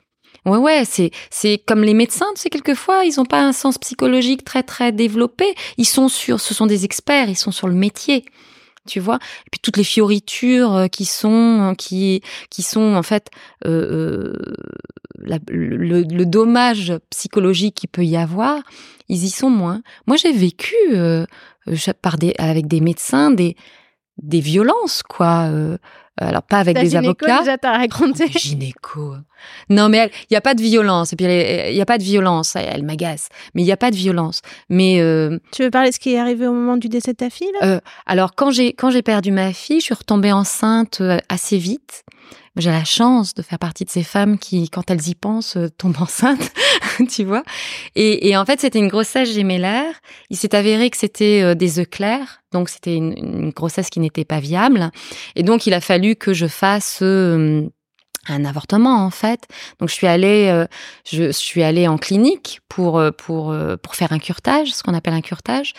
[0.45, 3.77] Ouais, ouais, c'est c'est comme les médecins, tu sais, quelquefois, ils n'ont pas un sens
[3.77, 5.45] psychologique très très développé.
[5.77, 8.25] Ils sont sur, ce sont des experts, ils sont sur le métier,
[8.87, 9.15] tu vois.
[9.45, 13.29] Et puis toutes les fioritures euh, qui sont qui qui sont en fait
[13.65, 14.55] euh, euh
[15.25, 18.61] le, dommage psychologique qu'il peut y avoir,
[19.09, 19.81] ils y sont moins.
[20.07, 21.25] Moi, j'ai vécu euh,
[22.37, 23.55] avec des médecins des
[24.39, 25.47] violences, quoi.
[25.49, 25.77] Euh,
[26.19, 27.39] alors pas avec des avocats.
[27.39, 28.25] Déjà t'as raconté.
[28.27, 29.15] Oh, gynéco.
[29.69, 32.03] Non mais il y a pas de violence et puis il y a pas de
[32.03, 32.55] violence.
[32.55, 33.29] Elle, m'agace.
[33.55, 34.41] Mais il y a pas de violence.
[34.69, 37.17] Mais euh, tu veux parler de ce qui est arrivé au moment du décès de
[37.17, 41.01] ta fille euh, Alors quand j'ai quand j'ai perdu ma fille, je suis retombée enceinte
[41.01, 42.03] euh, assez vite.
[42.55, 45.69] J'ai la chance de faire partie de ces femmes qui, quand elles y pensent, euh,
[45.69, 46.51] tombent enceintes,
[47.09, 47.43] tu vois.
[47.95, 49.95] Et, et, en fait, c'était une grossesse gémellaire.
[50.29, 53.99] Il s'est avéré que c'était euh, des œufs clairs, donc c'était une, une, grossesse qui
[53.99, 54.91] n'était pas viable.
[55.35, 57.67] Et donc, il a fallu que je fasse euh,
[58.27, 59.47] un avortement en fait.
[59.79, 60.65] Donc je suis allée, euh,
[61.05, 64.93] je suis allée en clinique pour euh, pour euh, pour faire un curtage, ce qu'on
[64.93, 65.73] appelle un curtage.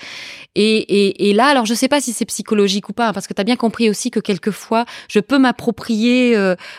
[0.55, 3.27] Et, et, et là, alors je sais pas si c'est psychologique ou pas, hein, parce
[3.27, 6.35] que tu as bien compris aussi que quelquefois je peux m'approprier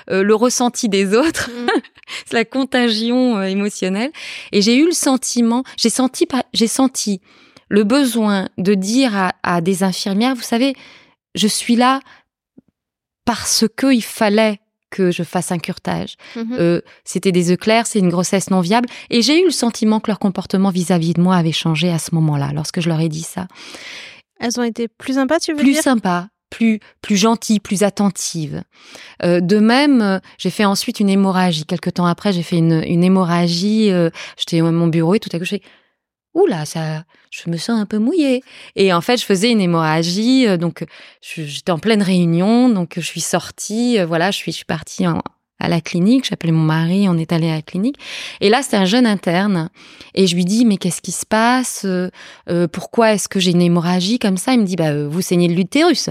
[0.08, 1.68] le ressenti des autres, mm.
[2.26, 4.12] c'est la contagion émotionnelle.
[4.52, 7.22] Et j'ai eu le sentiment, j'ai senti j'ai senti
[7.70, 10.76] le besoin de dire à, à des infirmières, vous savez,
[11.34, 12.00] je suis là
[13.26, 14.60] parce que il fallait
[14.96, 16.16] que je fasse un curtage.
[16.36, 16.56] Mhm.
[16.58, 18.88] Euh, c'était des œufs clairs, c'est une grossesse non viable.
[19.10, 22.16] Et j'ai eu le sentiment que leur comportement vis-à-vis de moi avait changé à ce
[22.16, 23.48] moment-là, lorsque je leur ai dit ça.
[24.40, 25.76] Elles ont été plus sympas, tu veux plus dire?
[25.76, 28.64] Plus sympas, plus plus gentilles, plus attentives.
[29.24, 31.66] Euh, de même, euh, j'ai fait ensuite une hémorragie.
[31.66, 33.92] Quelque temps après, j'ai fait une, une hémorragie.
[33.92, 35.60] Euh, J'étais à mon bureau et tout à coup, je Ouh
[36.46, 38.44] là, ça, je me sens un peu mouillée.
[38.76, 40.86] Et en fait, je faisais une hémorragie, euh, donc
[41.22, 45.82] j'étais en pleine réunion, donc je suis sortie, euh, voilà, je suis, partie à la
[45.82, 47.98] clinique, appelé mon mari, on est allé à la clinique.
[48.42, 49.70] Et là, c'était un jeune interne.
[50.14, 53.62] Et je lui dis, mais qu'est-ce qui se passe euh, Pourquoi est-ce que j'ai une
[53.62, 54.54] hémorragie comme ça?
[54.54, 56.10] Il me dit, bah, vous saignez de l'utérus.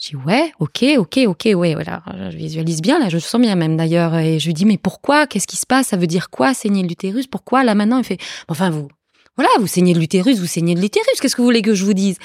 [0.00, 2.02] Je dis, ouais, ok, ok, ok, ouais, voilà.
[2.30, 4.16] Je visualise bien, là, je le sens bien même d'ailleurs.
[4.16, 5.26] Et je lui dis, mais pourquoi?
[5.26, 5.88] Qu'est-ce qui se passe?
[5.88, 7.26] Ça veut dire quoi, saigner de l'utérus?
[7.26, 7.64] Pourquoi?
[7.64, 8.18] Là, maintenant, il fait,
[8.48, 8.88] enfin, vous,
[9.36, 11.84] voilà, vous saignez de l'utérus, vous saignez de l'utérus, qu'est-ce que vous voulez que je
[11.84, 12.18] vous dise?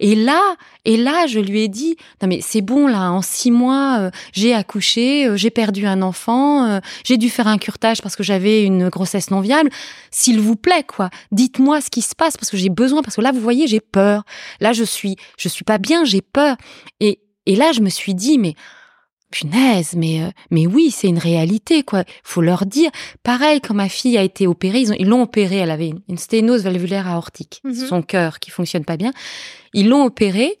[0.00, 3.52] Et là, et là, je lui ai dit, non mais c'est bon là, en six
[3.52, 8.02] mois, euh, j'ai accouché, euh, j'ai perdu un enfant, euh, j'ai dû faire un curtage
[8.02, 9.70] parce que j'avais une grossesse non viable.
[10.10, 13.20] S'il vous plaît, quoi, dites-moi ce qui se passe parce que j'ai besoin, parce que
[13.20, 14.24] là, vous voyez, j'ai peur.
[14.60, 16.56] Là, je suis, je suis pas bien, j'ai peur.
[16.98, 18.54] Et, et là, je me suis dit, mais
[19.30, 22.04] punaise, mais euh, mais oui, c'est une réalité quoi.
[22.22, 22.90] Faut leur dire.
[23.22, 25.56] Pareil, quand ma fille a été opérée, ils l'ont opérée.
[25.56, 27.74] Elle avait une, sténose valvulaire aortique, mhm.
[27.74, 29.12] son cœur qui fonctionne pas bien.
[29.74, 30.58] Ils l'ont opérée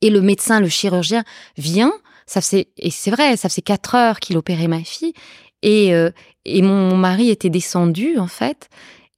[0.00, 1.24] et le médecin, le chirurgien
[1.56, 1.92] vient.
[2.26, 5.14] Ça fait et c'est vrai, ça fait quatre heures qu'il opérait ma fille
[5.62, 6.10] et euh,
[6.44, 8.68] et mon, mari était descendu en fait.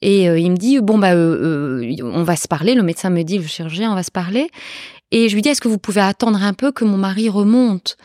[0.03, 2.75] Et euh, il me dit bon bah on va se parler.
[2.75, 4.49] Le médecin me dit le chirurgien on va se parler.
[5.11, 7.97] Et je lui dis est-ce que vous pouvez attendre un peu que mon mari remonte?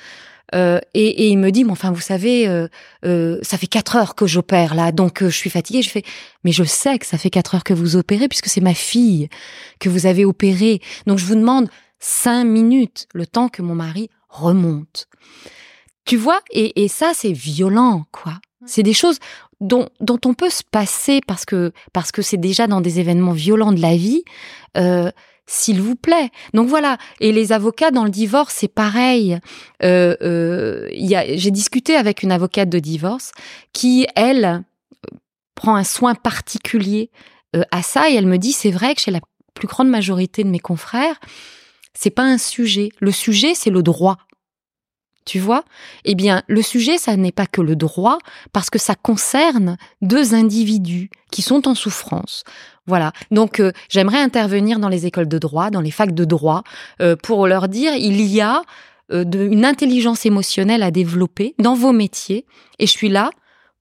[0.53, 2.67] Euh, et, et, il me dit, mais enfin, vous savez, euh,
[3.05, 5.81] euh, ça fait quatre heures que j'opère là, donc je suis fatiguée.
[5.81, 6.03] Je fais,
[6.43, 9.29] mais je sais que ça fait quatre heures que vous opérez puisque c'est ma fille
[9.79, 10.81] que vous avez opérée.
[11.07, 11.69] Donc je vous demande
[11.99, 15.07] cinq minutes, le temps que mon mari remonte.
[16.05, 18.33] Tu vois, et, et ça c'est violent, quoi.
[18.67, 19.19] C'est des choses
[19.61, 23.31] dont, dont on peut se passer parce que parce que c'est déjà dans des événements
[23.31, 24.23] violents de la vie.
[25.47, 26.31] S'il vous plaît.
[26.53, 26.97] Donc voilà.
[27.19, 29.39] Et les avocats dans le divorce, c'est pareil.
[29.83, 33.31] Euh, euh, J'ai discuté avec une avocate de divorce
[33.71, 34.63] qui, elle,
[35.53, 37.09] prend un soin particulier
[37.55, 39.21] euh, à ça et elle me dit c'est vrai que chez la
[39.53, 41.19] plus grande majorité de mes confrères,
[41.93, 42.89] c'est pas un sujet.
[42.99, 44.17] Le sujet, c'est le droit.
[45.25, 45.63] Tu vois?
[46.03, 48.19] Eh bien, le sujet, ça n'est pas que le droit,
[48.53, 52.43] parce que ça concerne deux individus qui sont en souffrance.
[52.87, 53.13] Voilà.
[53.31, 56.63] Donc, euh, j'aimerais intervenir dans les écoles de droit, dans les facs de droit,
[57.01, 58.61] euh, pour leur dire il y a
[59.11, 62.45] euh, une intelligence émotionnelle à développer dans vos métiers,
[62.79, 63.31] et je suis là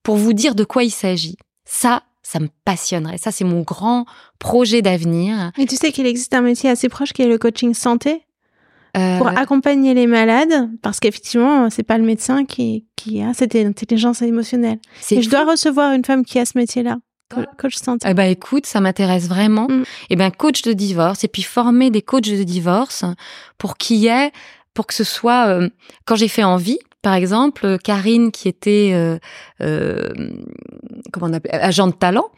[0.02, 1.36] pour vous dire de quoi il s'agit.
[1.64, 3.18] Ça, ça me passionnerait.
[3.18, 4.07] Ça, c'est mon grand
[4.38, 5.52] projet d'avenir.
[5.59, 8.22] Et tu sais qu'il existe un métier assez proche qui est le coaching santé
[9.18, 14.22] pour accompagner les malades, parce qu'effectivement, c'est pas le médecin qui, qui a cette intelligence
[14.22, 14.78] émotionnelle.
[15.11, 16.98] Et je dois recevoir une femme qui a ce métier-là.
[17.59, 18.07] Coach santé.
[18.09, 19.66] Eh ben écoute, ça m'intéresse vraiment.
[19.68, 19.85] Mm.
[20.11, 23.05] Eh ben coach de divorce et puis former des coachs de divorce
[23.59, 24.31] pour qu'il y ait,
[24.72, 25.68] pour que ce soit euh,
[26.05, 29.18] quand j'ai fait envie, par exemple, Karine qui était euh,
[29.61, 30.09] euh,
[31.12, 32.31] comment on appelle agent de talent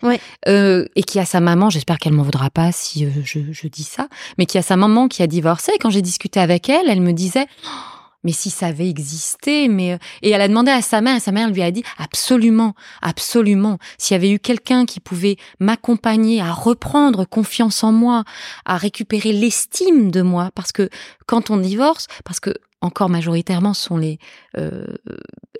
[0.49, 3.68] euh, et qui a sa maman, j'espère qu'elle m'en voudra pas si euh, je, je,
[3.68, 4.09] dis ça,
[4.39, 5.70] mais qui a sa maman qui a divorcé.
[5.80, 7.47] Quand j'ai discuté avec elle, elle me disait
[8.26, 11.20] mais si ça avait existé, mais euh, et elle a demandé à sa mère, et
[11.20, 13.78] sa mère lui a dit absolument, absolument.
[13.98, 18.24] S'il y avait eu quelqu'un qui pouvait m'accompagner à reprendre confiance en moi,
[18.64, 20.90] à récupérer l'estime de moi, parce que
[21.26, 24.18] quand on divorce, parce que encore majoritairement sont les
[24.58, 24.86] euh,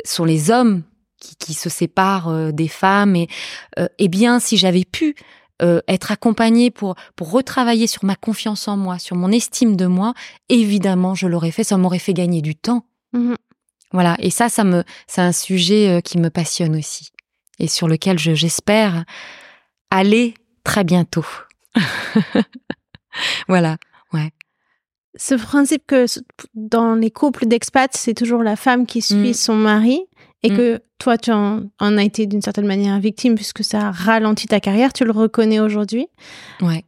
[0.05, 0.83] sont les hommes
[1.21, 3.29] qui, qui se séparent euh, des femmes, et
[3.99, 5.15] eh bien si j'avais pu
[5.63, 9.87] euh, être accompagnée pour pour retravailler sur ma confiance en moi, sur mon estime de
[9.87, 10.15] moi,
[10.49, 11.65] évidemment, je l'aurais fait.
[11.65, 12.85] Ça m'aurait fait gagner du temps.
[13.13, 13.35] Mmh
[13.93, 14.17] voilà.
[14.19, 17.11] Et ça, ça me, c'est un sujet euh, qui me passionne aussi
[17.59, 19.05] et sur lequel je j'espère
[19.91, 20.35] aller
[20.65, 21.27] très bientôt.
[23.49, 23.79] voilà.
[24.13, 24.33] Ouais.
[25.15, 26.05] Ce principe que
[26.55, 29.35] dans les couples d'expats, c'est toujours la femme qui suit mmh.
[29.35, 30.03] son mari
[30.43, 30.57] et mm.
[30.57, 34.61] que toi, tu en, as été d'une certaine manière victime puisque ça a ralenti ta
[34.61, 36.09] carrière, tu le reconnais aujourd'hui.
[36.61, 36.85] Ouais.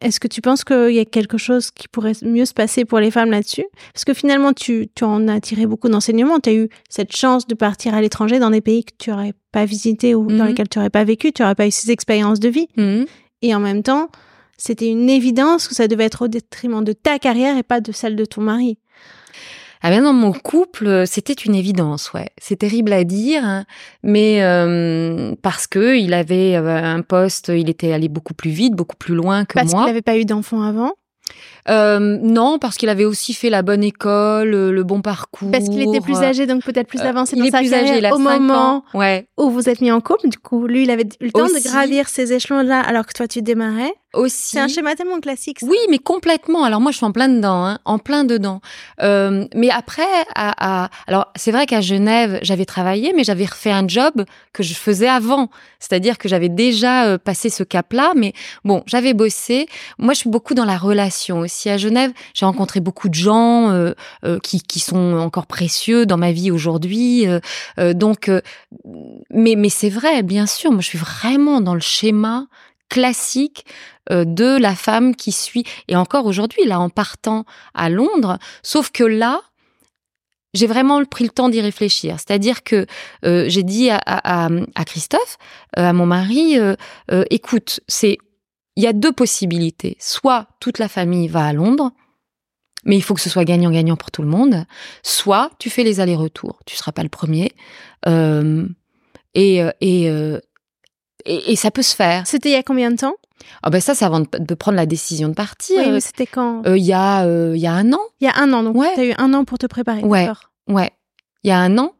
[0.00, 2.98] Est-ce que tu penses qu'il y a quelque chose qui pourrait mieux se passer pour
[2.98, 3.64] les femmes là-dessus?
[3.92, 6.40] Parce que finalement, tu, tu, en as tiré beaucoup d'enseignements.
[6.40, 9.32] Tu as eu cette chance de partir à l'étranger dans des pays que tu n'aurais
[9.52, 10.46] pas visités ou dans mm-hmm.
[10.48, 11.32] lesquels tu n'aurais pas vécu.
[11.32, 12.68] Tu n'aurais pas eu ces expériences de vie.
[12.76, 13.06] Mm-hmm.
[13.42, 14.10] Et en même temps,
[14.56, 17.92] c'était une évidence que ça devait être au détriment de ta carrière et pas de
[17.92, 18.78] celle de ton mari.
[19.86, 22.30] Ah ben dans mon couple, euh, c'était une évidence, ouais.
[22.38, 23.66] C'est terrible à dire, hein,
[24.02, 28.72] mais euh, parce que il avait euh, un poste, il était allé beaucoup plus vite,
[28.72, 29.62] beaucoup plus loin que moi.
[29.62, 30.94] Parce qu'il n'avait pas eu d'enfant avant?
[31.68, 35.50] Euh, non, parce qu'il avait aussi fait la bonne école, le bon parcours.
[35.50, 38.18] Parce qu'il était plus âgé, donc peut-être plus avancé dans sa plus carrière âgé, au
[38.18, 39.26] moment ouais.
[39.38, 40.28] où vous êtes mis en couple.
[40.28, 43.26] Du coup, lui, il avait eu le temps de gravir ces échelons-là, alors que toi,
[43.26, 44.50] tu démarrais aussi.
[44.50, 45.58] C'est un schéma tellement classique.
[45.62, 46.64] Oui, mais complètement.
[46.64, 48.60] Alors moi, je suis en plein dedans, hein, en plein dedans.
[49.02, 50.02] Euh, mais après,
[50.36, 50.90] à, à...
[51.06, 55.08] alors c'est vrai qu'à Genève, j'avais travaillé, mais j'avais refait un job que je faisais
[55.08, 55.48] avant.
[55.80, 58.34] C'est-à-dire que j'avais déjà euh, passé ce cap-là, mais
[58.64, 59.66] bon, j'avais bossé.
[59.98, 61.53] Moi, je suis beaucoup dans la relation aussi.
[61.66, 63.92] À Genève, j'ai rencontré beaucoup de gens euh,
[64.24, 67.26] euh qui, qui sont encore précieux dans ma vie aujourd'hui.
[67.26, 68.30] Euh, donc,
[69.30, 70.72] mais mais c'est vrai, bien sûr.
[70.72, 72.46] Moi, je suis vraiment dans le schéma
[72.88, 73.64] classique
[74.10, 75.64] de la femme qui suit.
[75.88, 79.40] Et encore aujourd'hui, là, en partant à Londres, sauf que là,
[80.52, 82.16] j'ai vraiment pris le temps d'y réfléchir.
[82.18, 82.86] C'est-à-dire que
[83.22, 84.48] j'ai dit à,
[84.86, 85.38] Christophe,
[85.78, 86.58] euh, à mon mari,
[87.30, 88.18] écoute, c'est
[88.76, 89.96] il y a deux possibilités.
[90.00, 91.92] Soit toute la famille va à Londres,
[92.84, 94.64] mais il faut que ce soit gagnant-gagnant pour tout le monde.
[95.02, 96.60] Soit tu fais les allers-retours.
[96.66, 97.52] Tu seras pas le premier.
[99.34, 100.40] et, et,
[101.24, 102.26] et, ça peut se faire.
[102.26, 103.14] C'était il y a combien de temps?
[103.62, 105.80] Ah ben ça, c'est avant de, prendre la décision de partir.
[105.86, 106.66] Oui, c'était quand?
[106.66, 108.00] Euh, Il y a euh, y a un an.
[108.20, 108.92] Il y a un an, donc ouais.
[108.94, 110.02] tu as eu un an pour te préparer.
[110.02, 110.28] Ouais,
[110.68, 110.90] ouais.
[111.42, 111.94] Il y a un an.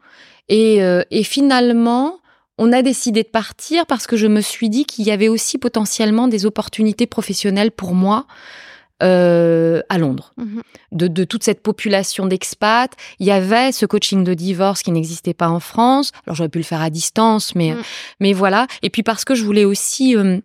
[0.49, 2.18] Et, euh, et finalement,
[2.59, 5.59] on a décidé de partir parce que je me suis dit qu'il y avait aussi
[5.59, 8.27] potentiellement des opportunités professionnelles pour moi
[9.03, 10.33] euh, à Londres.
[10.37, 10.63] Mhm.
[10.93, 15.35] de, de, toute cette population d'expats, il y avait ce coaching de divorce qui n'existait
[15.35, 16.13] pas en France.
[16.27, 17.83] Alors j'aurais pu le faire à distance, mais mhm.
[18.21, 18.67] mais voilà.
[18.83, 20.39] Et puis parce que je voulais aussi euh,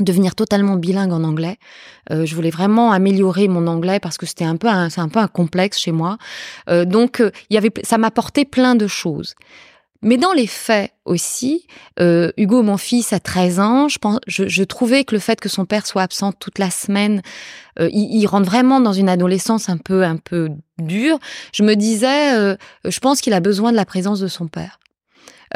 [0.00, 1.58] devenir totalement bilingue en anglais.
[2.10, 5.20] Euh, je voulais vraiment améliorer mon anglais parce que c'était un peu c'est un peu
[5.20, 6.16] un complexe chez moi.
[6.70, 9.34] Euh, donc il y avait ça m'apportait plein de choses.
[10.04, 11.66] Mais dans les faits aussi,
[11.98, 13.88] euh, Hugo, mon fils, a 13 ans.
[13.88, 17.22] Je, pense, je, trouvais que le fait que son père soit absent toute la semaine,
[17.80, 21.18] euh, il, rentre vraiment dans une adolescence un peu, un peu dure.
[21.52, 24.78] Je me disais, euh, je pense qu'il a besoin de la présence de son père.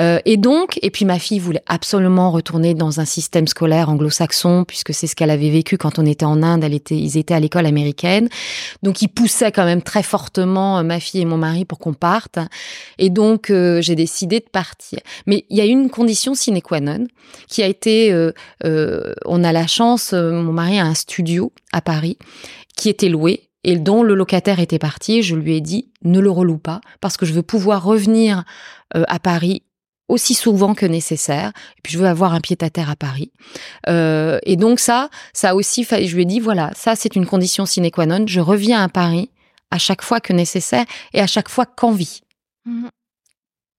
[0.00, 4.64] Euh, et donc, et puis ma fille voulait absolument retourner dans un système scolaire anglo-saxon
[4.64, 6.64] puisque c'est ce qu'elle avait vécu quand on était en Inde.
[6.64, 8.28] Elle était, ils étaient à l'école américaine,
[8.82, 11.94] donc ils poussaient quand même très fortement euh, ma fille et mon mari pour qu'on
[11.94, 12.38] parte.
[12.98, 15.00] Et donc euh, j'ai décidé de partir.
[15.26, 17.06] Mais il y a une condition sine qua non
[17.48, 18.14] qui a été,
[18.64, 22.18] on a la chance, mon mari a un studio à Paris
[22.76, 26.30] qui était loué et dont le locataire était parti, je lui ai dit ne le
[26.30, 28.44] reloue pas parce que je veux pouvoir revenir
[28.94, 29.62] à Paris
[30.08, 31.52] aussi souvent que nécessaire.
[31.78, 33.30] Et puis je veux avoir un pied à terre à Paris.
[33.88, 37.66] Euh, et donc ça, ça aussi, je lui ai dit voilà, ça c'est une condition
[37.66, 38.26] sine qua non.
[38.26, 39.30] Je reviens à Paris
[39.70, 42.22] à chaque fois que nécessaire et à chaque fois qu'envie.
[42.64, 42.88] Mmh.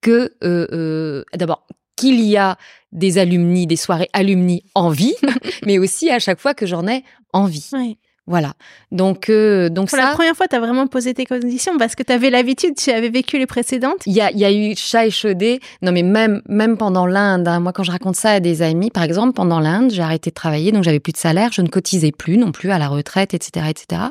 [0.01, 1.67] Que euh, euh, d'abord
[1.97, 2.57] qu'il y a
[2.93, 5.15] des alumni, des soirées alumni en vie,
[5.65, 7.03] mais aussi à chaque fois que j'en ai
[7.33, 7.69] envie.
[7.73, 7.97] Oui.
[8.29, 8.53] Voilà.
[8.91, 10.05] Donc, euh, donc Pour ça.
[10.05, 12.91] la première fois, tu as vraiment posé tes conditions parce que tu avais l'habitude, tu
[12.91, 14.03] avais vécu les précédentes.
[14.05, 15.59] Il y a, y a eu chat échaudé.
[15.81, 18.91] Non, mais même, même pendant l'Inde, hein, moi, quand je raconte ça à des amis,
[18.91, 21.67] par exemple, pendant l'Inde, j'ai arrêté de travailler, donc j'avais plus de salaire, je ne
[21.69, 24.03] cotisais plus non plus à la retraite, etc., etc.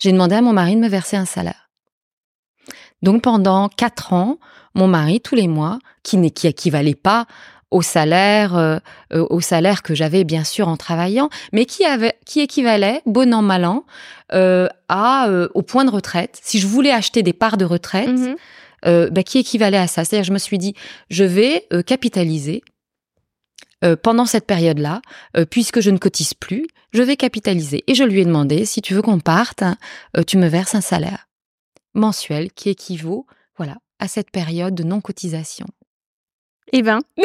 [0.00, 1.70] J'ai demandé à mon mari de me verser un salaire.
[3.02, 4.38] Donc pendant quatre ans,
[4.74, 7.26] mon mari, tous les mois, qui, qui équivalait pas
[7.70, 8.80] au salaire,
[9.12, 13.42] au salaire que j'avais bien sûr en travaillant, mais qui avait, qui équivalait, bon an
[13.42, 13.84] mal an,
[14.30, 16.38] à au point de retraite.
[16.42, 19.10] Si je voulais acheter des parts de retraite, mhm.
[19.10, 20.04] bah, qui équivalait à ça?
[20.04, 20.74] C'est-à-dire, je me suis dit,
[21.10, 22.62] je vais capitaliser
[23.82, 25.00] euh, pendant cette période-là,
[25.38, 27.82] euh, puisque je ne cotise plus, je vais capitaliser.
[27.86, 29.78] Et je lui ai demandé, si tu veux qu'on parte, hein,
[30.18, 31.28] euh, tu me verses un salaire
[31.94, 35.66] mensuel qui équivaut, voilà, à cette période de non-cotisation.
[36.72, 37.00] Eh ben.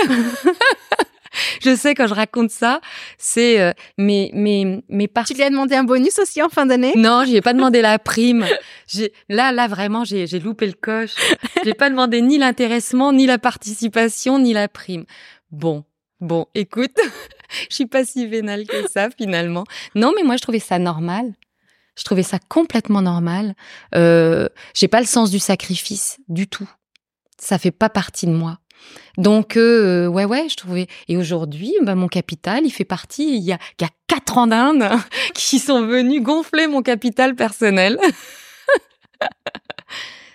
[1.62, 2.82] je sais quand je raconte ça,
[3.18, 6.94] c'est mais mais mais Tu lui as demandé un bonus aussi en fin d'année?
[6.96, 8.46] Non, je lui ai pas demandé la prime.
[8.88, 11.16] J'ai là là vraiment j'ai j'ai loupé le coche.
[11.64, 15.06] J'ai pas demandé ni l'intéressement, ni la participation, ni la prime.
[15.52, 15.86] Bon,
[16.22, 16.98] Bon, écoute,
[17.70, 19.66] je suis pas si vénale que ça finalement.
[19.96, 21.34] Non, mais moi je trouvais ça normal.
[21.98, 23.56] Je trouvais ça complètement normal.
[23.94, 26.70] Euh, j'ai pas le sens du sacrifice du tout.
[27.38, 28.60] Ça fait pas partie de moi.
[29.18, 30.88] Donc euh, ouais ouais, je trouvais.
[31.08, 33.38] Et aujourd'hui, bah, mon capital, il fait partie.
[33.38, 34.90] Il y a, il y a quatre ans d'Inde
[35.34, 38.00] qui sont venus gonfler mon capital personnel.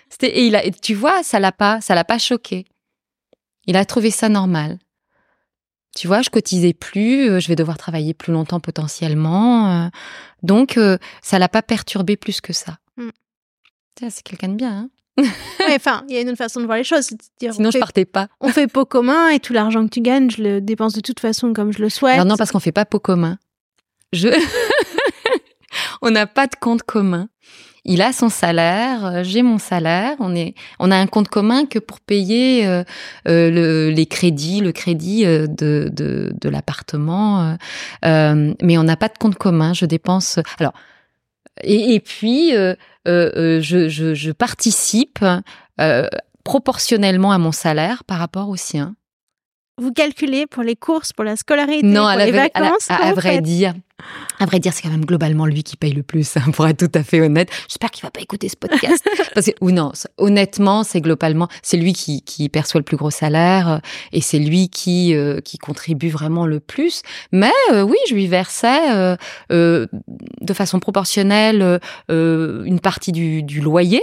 [0.09, 0.69] C'était et il a.
[0.69, 2.65] tu vois, ça l'a pas, ça l'a pas choqué.
[3.67, 4.79] Il a trouvé ça normal.
[5.95, 9.85] Tu vois, je cotisais plus, euh, je vais devoir travailler plus longtemps potentiellement.
[9.85, 9.89] Euh.
[10.41, 12.77] donc, euh, ça l'a pas perturbé plus que ça.
[12.97, 13.09] Mm.
[14.09, 14.71] C'est quelqu'un de bien.
[14.71, 14.89] Hein
[15.75, 17.09] enfin, il y a une autre façon de voir les choses.
[17.39, 18.27] Sinon, je partais pas.
[18.39, 21.19] On fait pot commun et tout l'argent que tu gagnes, je le dépense de toute
[21.19, 22.13] façon comme je le souhaite.
[22.13, 23.37] Alors non, parce qu'on fait pas pot commun.
[24.13, 24.29] Je...
[26.01, 27.27] on n'a pas de compte commun
[27.83, 31.65] il a son salaire, euh, j'ai mon salaire, on est, on a un compte commun
[31.65, 32.83] que pour payer euh,
[33.27, 35.47] euh, les crédits, le crédit de,
[35.91, 37.57] de, de l'appartement,
[38.03, 39.73] mais on n'a pas de compte commun.
[39.73, 40.39] Je dépense.
[40.59, 40.73] Alors,
[41.63, 42.53] et, et puis
[43.05, 45.19] je, je, je participe
[46.43, 48.95] proportionnellement à mon salaire par rapport au sien.
[49.77, 53.73] Vous calculez pour les courses, pour la scolarité, pour les vacances à, à vrai dire,
[54.41, 56.87] à vrai dire, c'est quand même globalement lui qui paye le plus, hein, pour être
[56.87, 57.49] tout à fait honnête.
[57.67, 59.07] J'espère qu'il va pas écouter ce podcast.
[59.35, 63.11] Parce que, ou non, honnêtement, c'est globalement, c'est lui qui, qui, perçoit le plus gros
[63.11, 63.77] salaire euh,
[64.11, 67.03] et c'est lui qui, euh, qui contribue vraiment le plus.
[67.31, 69.15] Mais euh, oui, je lui versais
[69.49, 71.79] de façon proportionnelle
[72.09, 74.01] une partie du, du loyer,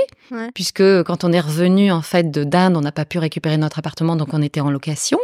[0.55, 3.81] puisque quand on est revenu en fait de d'Inde, on n'a pas pu récupérer notre
[3.81, 5.19] appartement, donc on était en location.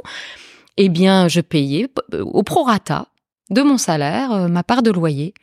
[0.77, 3.07] Eh bien, je payais au prorata
[3.51, 5.35] de mon salaire, euh, ma part de loyer.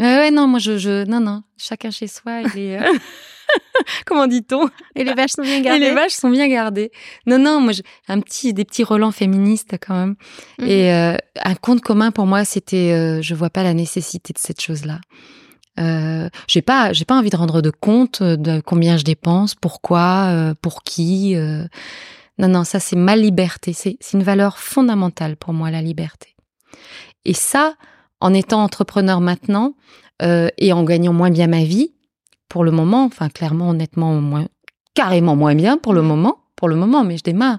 [0.00, 2.92] Ouais, ouais, non, moi, je, je, non, non, chacun chez soi, il est, euh,
[4.06, 4.68] comment dit-on?
[4.96, 5.84] Et les vaches sont bien gardées.
[5.84, 6.90] Et les vaches sont bien gardées.
[7.26, 7.72] Non, non, moi,
[8.08, 10.14] un petit, des petits relents féministes quand même.
[10.58, 10.66] Mhm.
[10.66, 14.60] Et euh, un compte commun pour moi, c'était, je vois pas la nécessité de cette
[14.60, 15.00] chose-là.
[15.78, 20.54] Euh, j'ai pas, j'ai pas envie de rendre de compte de combien je dépense, pourquoi,
[20.60, 21.36] pour qui.
[22.38, 23.72] Non, non, ça c'est ma liberté.
[23.72, 26.33] C'est, c'est une valeur fondamentale pour moi, la liberté.
[27.24, 27.74] Et ça,
[28.20, 29.74] en étant entrepreneur maintenant
[30.22, 31.94] euh, et en gagnant moins bien ma vie,
[32.48, 34.46] pour le moment, enfin clairement, honnêtement, moins,
[34.94, 37.58] carrément moins bien pour le moment, pour le moment, mais je démarre.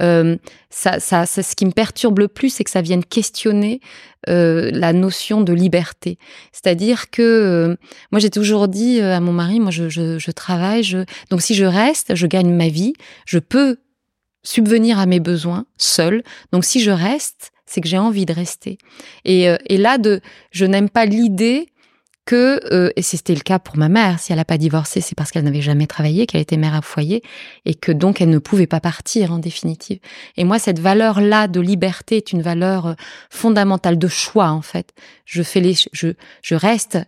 [0.00, 0.36] Euh,
[0.68, 3.80] ça, ça, ce qui me perturbe le plus, c'est que ça vienne questionner
[4.28, 6.18] euh, la notion de liberté.
[6.52, 7.76] C'est-à-dire que euh,
[8.12, 10.98] moi, j'ai toujours dit à mon mari, moi, je, je, je travaille, je,
[11.30, 12.92] donc si je reste, je gagne ma vie,
[13.24, 13.78] je peux
[14.42, 16.22] subvenir à mes besoins seul.
[16.52, 18.78] Donc si je reste, c'est que j'ai envie de rester.
[19.24, 21.68] Et, euh, et là, de, je n'aime pas l'idée
[22.26, 25.14] que, euh, et c'était le cas pour ma mère, si elle n'a pas divorcé, c'est
[25.14, 27.22] parce qu'elle n'avait jamais travaillé, qu'elle était mère à foyer,
[27.64, 30.00] et que donc elle ne pouvait pas partir en définitive.
[30.36, 32.94] Et moi, cette valeur-là de liberté est une valeur euh,
[33.30, 34.92] fondamentale de choix en fait.
[35.24, 36.08] Je fais les, je,
[36.42, 36.98] je reste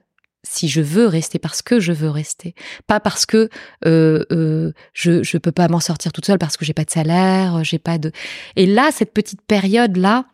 [0.45, 2.55] si je veux rester parce que je veux rester,
[2.87, 3.51] pas parce que
[3.87, 6.91] euh, euh, je je peux pas m'en sortir toute seule parce que j'ai pas de
[6.91, 8.13] salaire, j'ai pas de.
[8.55, 10.27] Et là, cette petite période là,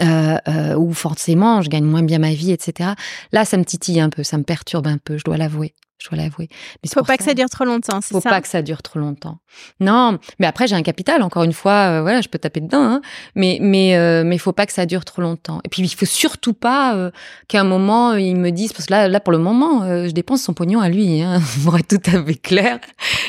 [0.00, 2.90] euh, euh, où forcément je gagne moins bien ma vie, etc.
[3.32, 5.74] Là, ça me titille un peu, ça me perturbe un peu, je dois l'avouer.
[6.02, 6.48] Je dois l'avouer.
[6.82, 8.20] Mais faut pas que ça dure trop longtemps, c'est ça.
[8.20, 9.38] Faut pas que ça dure trop longtemps.
[9.78, 11.22] Non, mais après j'ai un capital.
[11.22, 12.82] Encore une fois, euh, voilà, je peux taper dedans.
[12.82, 13.02] Hein.
[13.36, 15.60] Mais mais euh, mais faut pas que ça dure trop longtemps.
[15.64, 17.12] Et puis il faut surtout pas euh,
[17.46, 20.42] qu'à un moment ils me disent parce que là là pour le moment je dépense
[20.42, 22.80] son pognon à lui, hein, pour être tout à fait clair.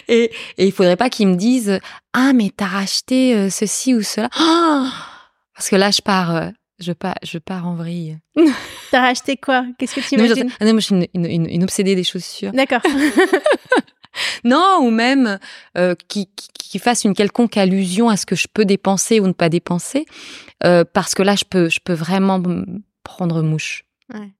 [0.07, 1.79] Et et il faudrait pas qu'ils me disent
[2.13, 4.29] ah mais t'as racheté ceci ou cela.
[4.39, 4.87] Oh
[5.55, 6.49] parce que là, je pars, euh,
[6.79, 8.19] je pars, je pars en vrille.
[8.91, 9.65] T'as racheté quoi?
[9.77, 10.51] Qu'est-ce que tu imagines?
[10.61, 12.51] non, moi, je suis une, une, une obsédée des chaussures.
[12.51, 12.81] D'accord.
[14.43, 15.39] non, ou même
[15.77, 19.33] euh, qui, qui, fasse une quelconque allusion à ce que je peux dépenser ou ne
[19.33, 20.05] pas dépenser,
[20.63, 22.41] euh, parce que là, je peux, je peux vraiment
[23.03, 23.85] prendre mouche.
[24.13, 24.31] Ouais.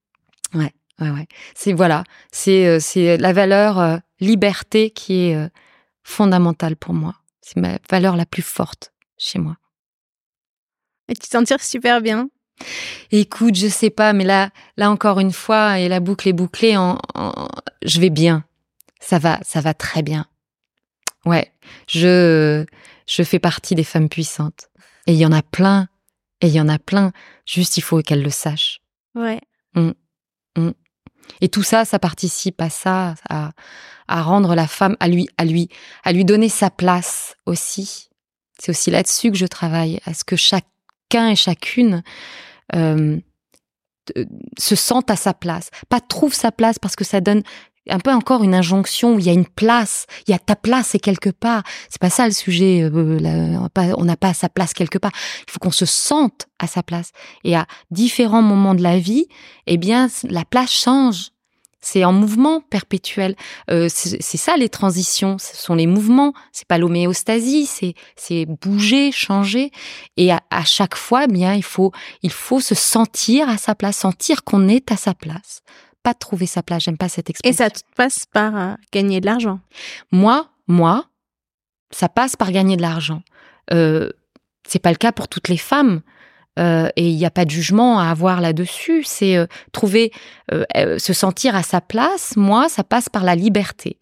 [0.54, 1.28] Ouais, ouais, ouais.
[1.56, 5.50] C'est voilà, c'est euh, c'est la valeur euh, liberté qui est
[6.04, 7.16] fondamentale pour moi.
[7.42, 9.58] C'est ma valeur la plus forte chez moi.
[11.10, 12.30] Et tu t'en tires super bien.
[13.12, 16.78] Écoute, je sais pas, mais là, là encore une fois, et la boucle est bouclée,
[16.78, 16.98] en,
[17.84, 18.46] je vais bien.
[19.00, 20.26] Ça va, ça va très bien.
[21.26, 21.52] Ouais,
[21.88, 22.66] je,
[23.08, 24.70] je fais partie des femmes puissantes.
[25.08, 25.88] Et il y en a plein.
[26.42, 27.12] Et il y en a plein.
[27.46, 28.82] Juste, il faut qu'elles le sachent.
[29.16, 29.42] Ouais.
[29.76, 29.92] Mmh.
[30.58, 30.72] Mmh.
[31.42, 33.52] Et tout ça, ça participe à ça, à,
[34.08, 35.70] à rendre la femme, à lui, à lui,
[36.04, 38.10] à lui donner sa place aussi.
[38.60, 40.36] C'est aussi là-dessus que je travaille, à ce que
[41.14, 42.04] chacun et chacune
[42.76, 43.20] euh,
[44.58, 47.44] se sente à sa place, pas trouve sa place parce que ça donne
[47.90, 50.56] un peu encore une injonction où il y a une place, il y a ta
[50.56, 51.64] place et quelque part.
[51.90, 52.82] C'est pas ça le sujet.
[52.82, 53.58] Euh,
[53.98, 55.12] on n'a pas sa place quelque part.
[55.48, 57.12] Il faut qu'on se sente à sa place.
[57.44, 59.28] Et à différents moments de la vie,
[59.68, 61.33] eh bien, la place change.
[61.86, 63.36] C'est en mouvement perpétuel.
[63.70, 65.38] Euh, c'est ça les transitions.
[65.38, 66.34] Ce sont les mouvements.
[66.54, 67.66] C'est pas l'homéostasie.
[67.66, 69.70] C'est c'est bouger, changer.
[70.16, 73.98] Et à, chaque fois, eh bien, il faut il faut se sentir à sa place,
[73.98, 75.62] sentir qu'on est à sa place
[76.04, 76.84] pas trouver sa place.
[76.84, 77.66] J'aime pas cette expression.
[77.66, 79.62] Et ça passe par euh, gagner de l'argent?
[80.12, 81.06] Moi, moi,
[81.92, 83.22] ça passe par gagner de l'argent.
[83.72, 84.10] Euh,
[84.68, 86.02] c'est pas le cas pour toutes les femmes.
[86.60, 89.04] Euh, et il n'y a pas de jugement à avoir là-dessus.
[89.06, 90.12] C'est euh, trouver,
[90.52, 92.36] se sentir à sa place.
[92.36, 93.98] Moi, ça passe par la liberté.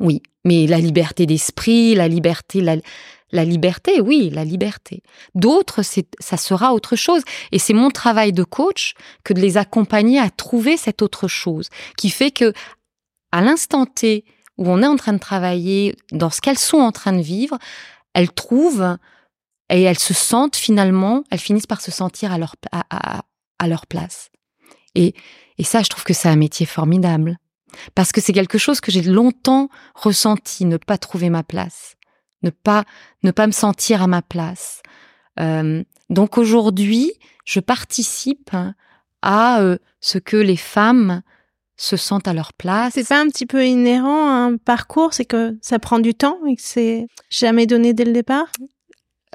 [0.00, 2.76] Oui, mais la liberté d'esprit, la liberté, la,
[3.34, 5.02] la liberté, oui, la liberté.
[5.34, 7.22] D'autres, ça sera autre chose.
[7.52, 8.94] Et c'est mon travail de coach
[9.24, 12.52] que de les accompagner à trouver cette autre chose, qui fait que,
[13.32, 14.24] à l'instant T
[14.56, 17.58] où on est en train de travailler, dans ce qu'elles sont en train de vivre,
[18.14, 18.96] elles trouvent
[19.70, 24.30] et elles se sentent finalement, elles finissent par se sentir à leur, à, leur place.
[24.94, 25.14] Et,
[25.58, 27.38] et ça, je trouve que c'est un métier formidable.
[27.94, 31.96] Parce que c'est quelque chose que j'ai longtemps ressenti, ne pas trouver ma place
[32.44, 32.84] ne pas
[33.24, 34.82] ne pas me sentir à ma place.
[35.40, 37.12] Euh, donc aujourd'hui,
[37.44, 38.54] je participe
[39.22, 41.22] à euh, ce que les femmes
[41.76, 42.92] se sentent à leur place.
[42.94, 46.38] C'est pas un petit peu inhérent à un parcours, c'est que ça prend du temps
[46.46, 48.46] et que c'est jamais donné dès le départ?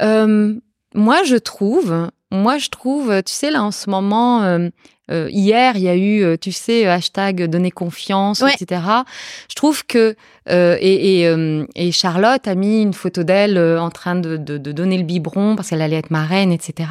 [0.01, 0.53] Euh,
[0.95, 4.69] moi, je trouve, moi, je trouve, tu sais, là, en ce moment, euh,
[5.11, 8.81] euh, hier, il y a eu, tu sais, hashtag donner confiance, etc.
[9.49, 10.15] Je trouve que
[10.47, 14.97] et, et, et, Charlotte a mis une photo d'elle en train de, de, de, donner
[14.97, 16.89] le biberon parce qu'elle allait être marraine, etc.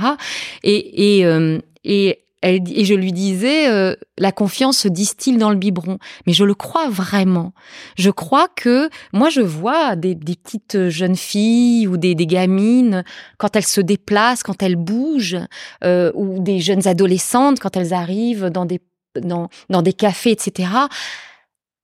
[0.62, 5.98] Et, et, et et je lui disais, euh, la confiance se distille dans le biberon.
[6.26, 7.52] Mais je le crois vraiment.
[7.96, 13.04] Je crois que moi, je vois des, petites jeunes filles ou des, gamines
[13.38, 15.40] quand elles se déplacent, quand elles bougent,
[15.82, 18.80] euh, ou des jeunes adolescentes quand elles arrivent dans des
[19.16, 20.68] dans, dans des cafés, etc.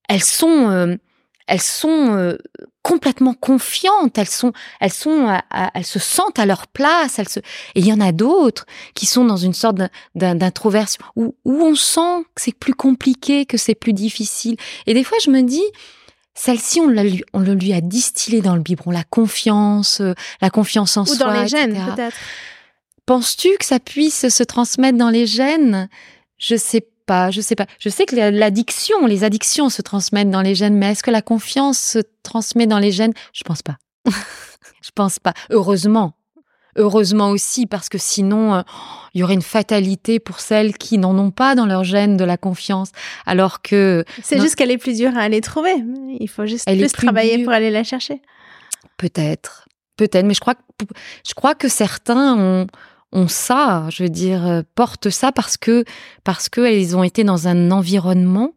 [0.09, 0.97] Elles sont euh,
[1.47, 2.39] elles sont euh,
[2.85, 5.37] complètement confiantes, elles sont, elles sont,
[5.75, 7.19] elles se sentent à leur place.
[7.19, 7.41] Elles se...
[7.41, 9.79] Et il y en a d'autres qui sont dans une sorte
[10.15, 14.57] d'introversion où, où on sent que c'est plus compliqué, que c'est plus difficile.
[14.87, 15.65] Et des fois, je me dis,
[16.35, 16.95] celle-ci, on,
[17.33, 20.13] on le lui a distillé dans le biberon, la confiance, euh,
[20.43, 21.17] la confiance en soi.
[21.17, 22.17] Ou dans les gènes, peut-être.
[23.07, 25.89] Penses-tu que ça puisse se transmettre dans les gènes?
[26.39, 27.67] Je sais pas, je sais pas.
[27.79, 31.23] Je sais que l'addiction, les addictions se transmettent dans les gènes, mais est-ce que la
[31.23, 33.13] confiance se transmet dans les gènes?
[33.33, 33.77] Je pense pas.
[34.07, 35.35] je pense pas.
[35.51, 36.15] Heureusement.
[36.77, 38.63] Heureusement aussi, parce que sinon, euh,
[39.15, 42.25] il y aurait une fatalité pour celles qui n'en ont pas dans leur gène de
[42.25, 42.91] la confiance,
[43.27, 44.05] alors que...
[44.23, 45.75] C'est juste qu'elle est plus dure à aller trouver.
[46.19, 48.21] Il faut juste plus, travailler pour aller la chercher.
[48.97, 49.69] Peut-être.
[49.97, 50.61] Peut-être, mais je crois, que,
[51.25, 52.67] je crois que certains ont,
[53.15, 55.85] ont ça, je veux dire, euh, portent ça parce que
[56.25, 58.53] parce qu'ils ont été dans un environnement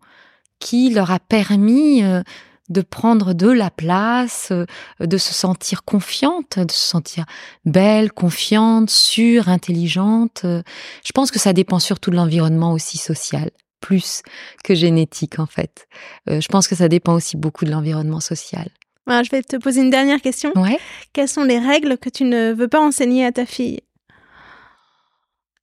[0.60, 2.24] qui leur a permis euh,
[2.70, 4.66] de prendre de la place, euh,
[4.99, 7.26] de se sentir confiante, de se sentir
[7.65, 10.41] belle, confiante, sûre, intelligente.
[10.44, 14.23] Je pense que ça dépend surtout de l'environnement aussi social, plus
[14.64, 15.88] que génétique en fait.
[16.27, 18.69] Je pense que ça dépend aussi beaucoup de l'environnement social.
[19.07, 20.52] je vais te poser une dernière question.
[20.56, 20.80] Ouais.
[21.14, 23.82] Quelles sont les règles que tu ne veux pas enseigner à ta fille?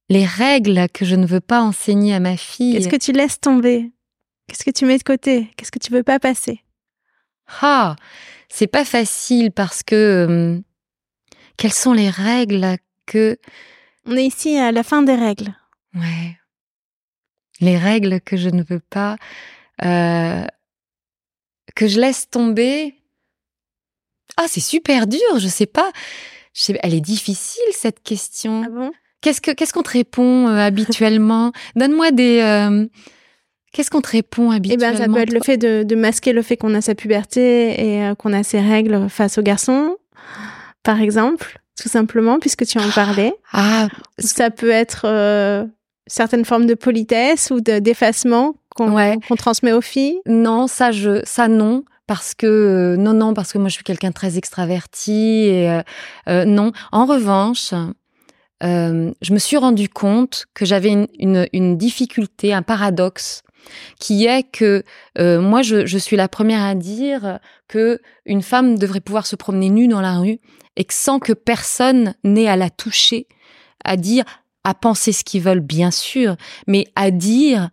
[0.08, 2.74] Les règles que je ne veux pas enseigner à ma fille.
[2.74, 3.92] Qu'est-ce que tu laisses tomber?
[4.48, 5.50] Qu'est-ce que tu mets de côté?
[5.56, 6.62] Qu'est-ce que tu veux pas passer?
[7.60, 7.96] Ah,
[8.48, 10.62] c'est pas facile parce que hum,
[11.56, 12.76] quelles sont les règles
[13.06, 13.38] que
[14.06, 15.54] On est ici à la fin des règles.
[15.94, 16.38] Ouais.
[17.60, 19.16] Les règles que je ne veux pas
[19.82, 20.44] euh,
[21.74, 22.94] que je laisse tomber.
[24.36, 25.90] Ah, c'est super dur, je sais pas.
[26.82, 28.62] elle est difficile cette question.
[28.64, 28.92] Ah bon?
[29.24, 31.52] Qu'est-ce que qu'est-ce qu'on te répond euh, habituellement?
[31.76, 32.84] Donne-moi des euh,
[33.72, 36.42] Qu'est-ce qu'on te répond habituellement Eh ben, ça peut être le fait de, masquer le
[36.42, 39.96] fait qu'on a sa puberté et euh, qu'on a ses règles face aux garçons,
[40.82, 41.58] par exemple.
[41.80, 43.32] tout simplement, puisque tu en parlais.
[43.52, 43.88] Ah,
[44.18, 45.66] Ça peut être
[46.06, 49.16] certaines formes de politesse ou de- d'effacement qu'on Ouais.
[49.38, 50.20] transmet aux filles.
[50.26, 51.82] non, ça, je, ça non.
[52.06, 55.70] Parce que euh, non, non, parce que moi je suis quelqu'un de très extraverti et
[55.70, 55.80] euh,
[56.28, 56.72] euh, non.
[56.92, 57.72] En revanche,
[58.64, 63.42] euh, je me suis rendu compte que j'avais une, difficulté, un paradoxe,
[63.98, 64.82] qui est que
[65.18, 69.36] euh, moi je, je suis la première à dire que une femme devrait pouvoir se
[69.36, 70.38] promener nue dans la rue
[70.76, 73.26] et que sans que personne n'ait à la toucher,
[73.84, 74.24] à dire,
[74.64, 76.36] à penser ce qu'ils veulent bien sûr,
[76.66, 77.70] mais à dire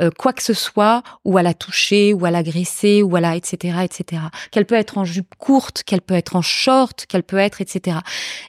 [0.00, 3.36] euh, quoi que ce soit, ou à la toucher, ou à l'agresser, ou à la,
[3.36, 4.22] etc., etc.
[4.50, 7.98] Qu'elle peut être en jupe courte, qu'elle peut être en short, qu'elle peut être, etc.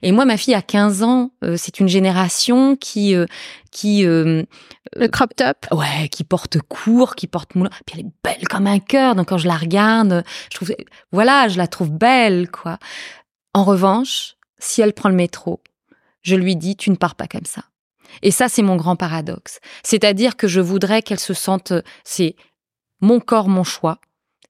[0.02, 3.26] Et moi, ma fille a 15 ans, euh, c'est une génération qui, euh,
[3.72, 4.44] qui, euh,
[4.96, 5.68] Le crop top.
[5.72, 7.72] ouais, qui porte court, qui porte moulin.
[7.86, 9.16] Puis elle est belle comme un cœur.
[9.16, 10.74] Donc quand je la regarde, je trouve,
[11.12, 12.78] voilà, je la trouve belle, quoi.
[13.54, 15.62] En revanche, si elle prend le métro,
[16.22, 17.64] je lui dis, tu ne pars pas comme ça.
[18.22, 19.60] Et ça, c'est mon grand paradoxe.
[19.84, 21.74] C'est-à-dire que je voudrais qu'elle se sente,
[22.04, 22.36] c'est
[23.02, 24.00] mon corps, mon choix.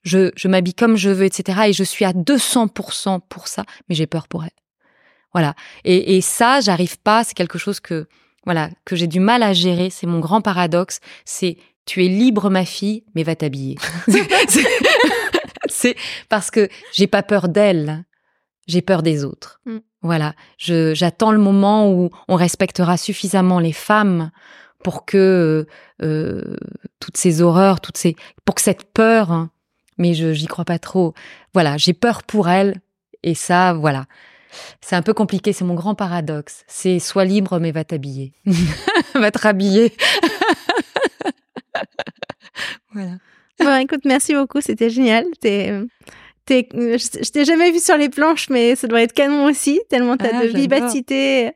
[0.03, 1.61] Je, m'habille comme je veux, etc.
[1.67, 4.51] Et je suis à 200% pour ça, mais j'ai peur pour elle.
[5.31, 5.55] Voilà.
[5.85, 7.23] Et, et ça, j'arrive pas.
[7.23, 8.07] C'est quelque chose que,
[8.45, 9.89] voilà, que j'ai du mal à gérer.
[9.89, 10.99] C'est mon grand paradoxe.
[11.25, 13.75] C'est tu es libre, ma fille, mais va t'habiller.
[14.47, 14.67] C'est-
[15.69, 15.95] c'est
[16.29, 18.05] parce que j'ai pas peur d'elle.
[18.67, 19.59] J'ai peur des autres.
[19.65, 19.77] Mm.
[20.01, 20.33] Voilà.
[20.57, 24.31] J'attends le moment où on respectera suffisamment les femmes
[24.83, 25.65] pour que
[26.01, 26.57] euh,
[26.99, 28.15] toutes ces horreurs, toutes ces,
[28.45, 29.49] pour que cette peur, hein,
[29.97, 31.13] mais je j'y crois pas trop.
[31.53, 32.81] Voilà, j'ai peur pour elle
[33.23, 34.05] et ça, voilà,
[34.81, 35.53] c'est un peu compliqué.
[35.53, 36.65] C'est mon grand paradoxe.
[36.67, 38.33] C'est sois libre mais va t'habiller,
[39.15, 39.93] va te rhabiller.
[42.91, 43.17] voilà.
[43.59, 45.25] Bon, écoute, merci beaucoup, c'était génial.
[46.51, 50.17] Euh, je t'ai jamais vu sur les planches, mais ça doit être canon aussi, tellement
[50.17, 51.51] t'as Ah, de vivacité.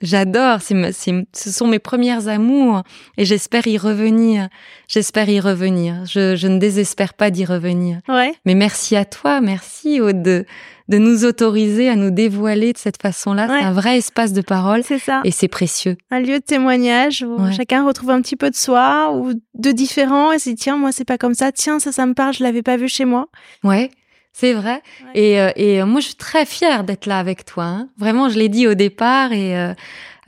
[0.00, 2.82] J'adore, ce sont mes premières amours
[3.16, 4.48] et j'espère y revenir.
[4.86, 6.04] J'espère y revenir.
[6.06, 7.98] Je, je ne désespère pas d'y revenir.
[8.08, 10.44] Ouais, Mais merci à toi, merci Aude, de,
[10.88, 13.46] de nous autoriser à nous dévoiler de cette façon-là.
[13.48, 13.58] Ouais.
[13.58, 15.20] C'est un vrai espace de parole c'est ça.
[15.24, 15.96] et c'est précieux.
[16.10, 17.52] Un lieu de témoignage où Ouais.
[17.52, 20.92] chacun retrouve un petit peu de soi ou de différent et se dit tiens, moi
[20.92, 23.26] c'est pas comme ça, tiens, ça, ça me parle, je l'avais pas vu chez moi.
[23.64, 23.90] Ouais,
[24.38, 24.82] c'est vrai.
[25.04, 25.10] Ouais.
[25.20, 27.64] Et, euh, et euh, moi, je suis très fière d'être là avec toi.
[27.64, 27.88] hein.
[27.98, 29.32] Vraiment, je l'ai dit au départ.
[29.32, 29.74] Et, euh,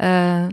[0.02, 0.48] euh,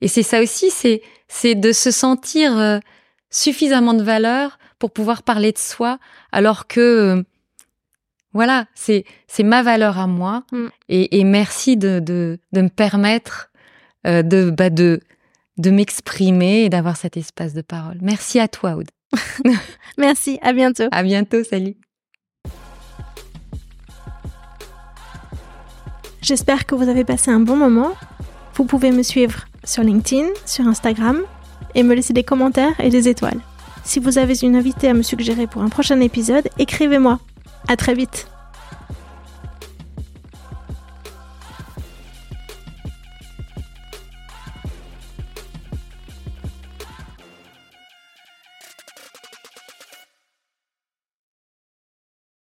[0.00, 2.80] et c'est ça aussi, c'est, c'est de se sentir
[3.28, 5.98] suffisamment de valeur pour pouvoir parler de soi,
[6.30, 7.24] alors que,
[8.32, 10.44] voilà, c'est, c'est ma valeur à moi.
[10.52, 10.66] Mm.
[10.88, 13.50] Et, et merci de, de, de me permettre
[14.04, 15.00] de, bah, de,
[15.58, 17.98] de m'exprimer et d'avoir cet espace de parole.
[18.00, 18.90] Merci à toi, Aude.
[19.98, 20.88] Merci, à bientôt.
[20.92, 21.74] À bientôt, salut.
[26.22, 27.92] J'espère que vous avez passé un bon moment.
[28.54, 31.20] Vous pouvez me suivre sur LinkedIn, sur Instagram
[31.74, 33.40] et me laisser des commentaires et des étoiles.
[33.84, 37.18] Si vous avez une invitée à me suggérer pour un prochain épisode, écrivez-moi.
[37.68, 38.28] À très vite.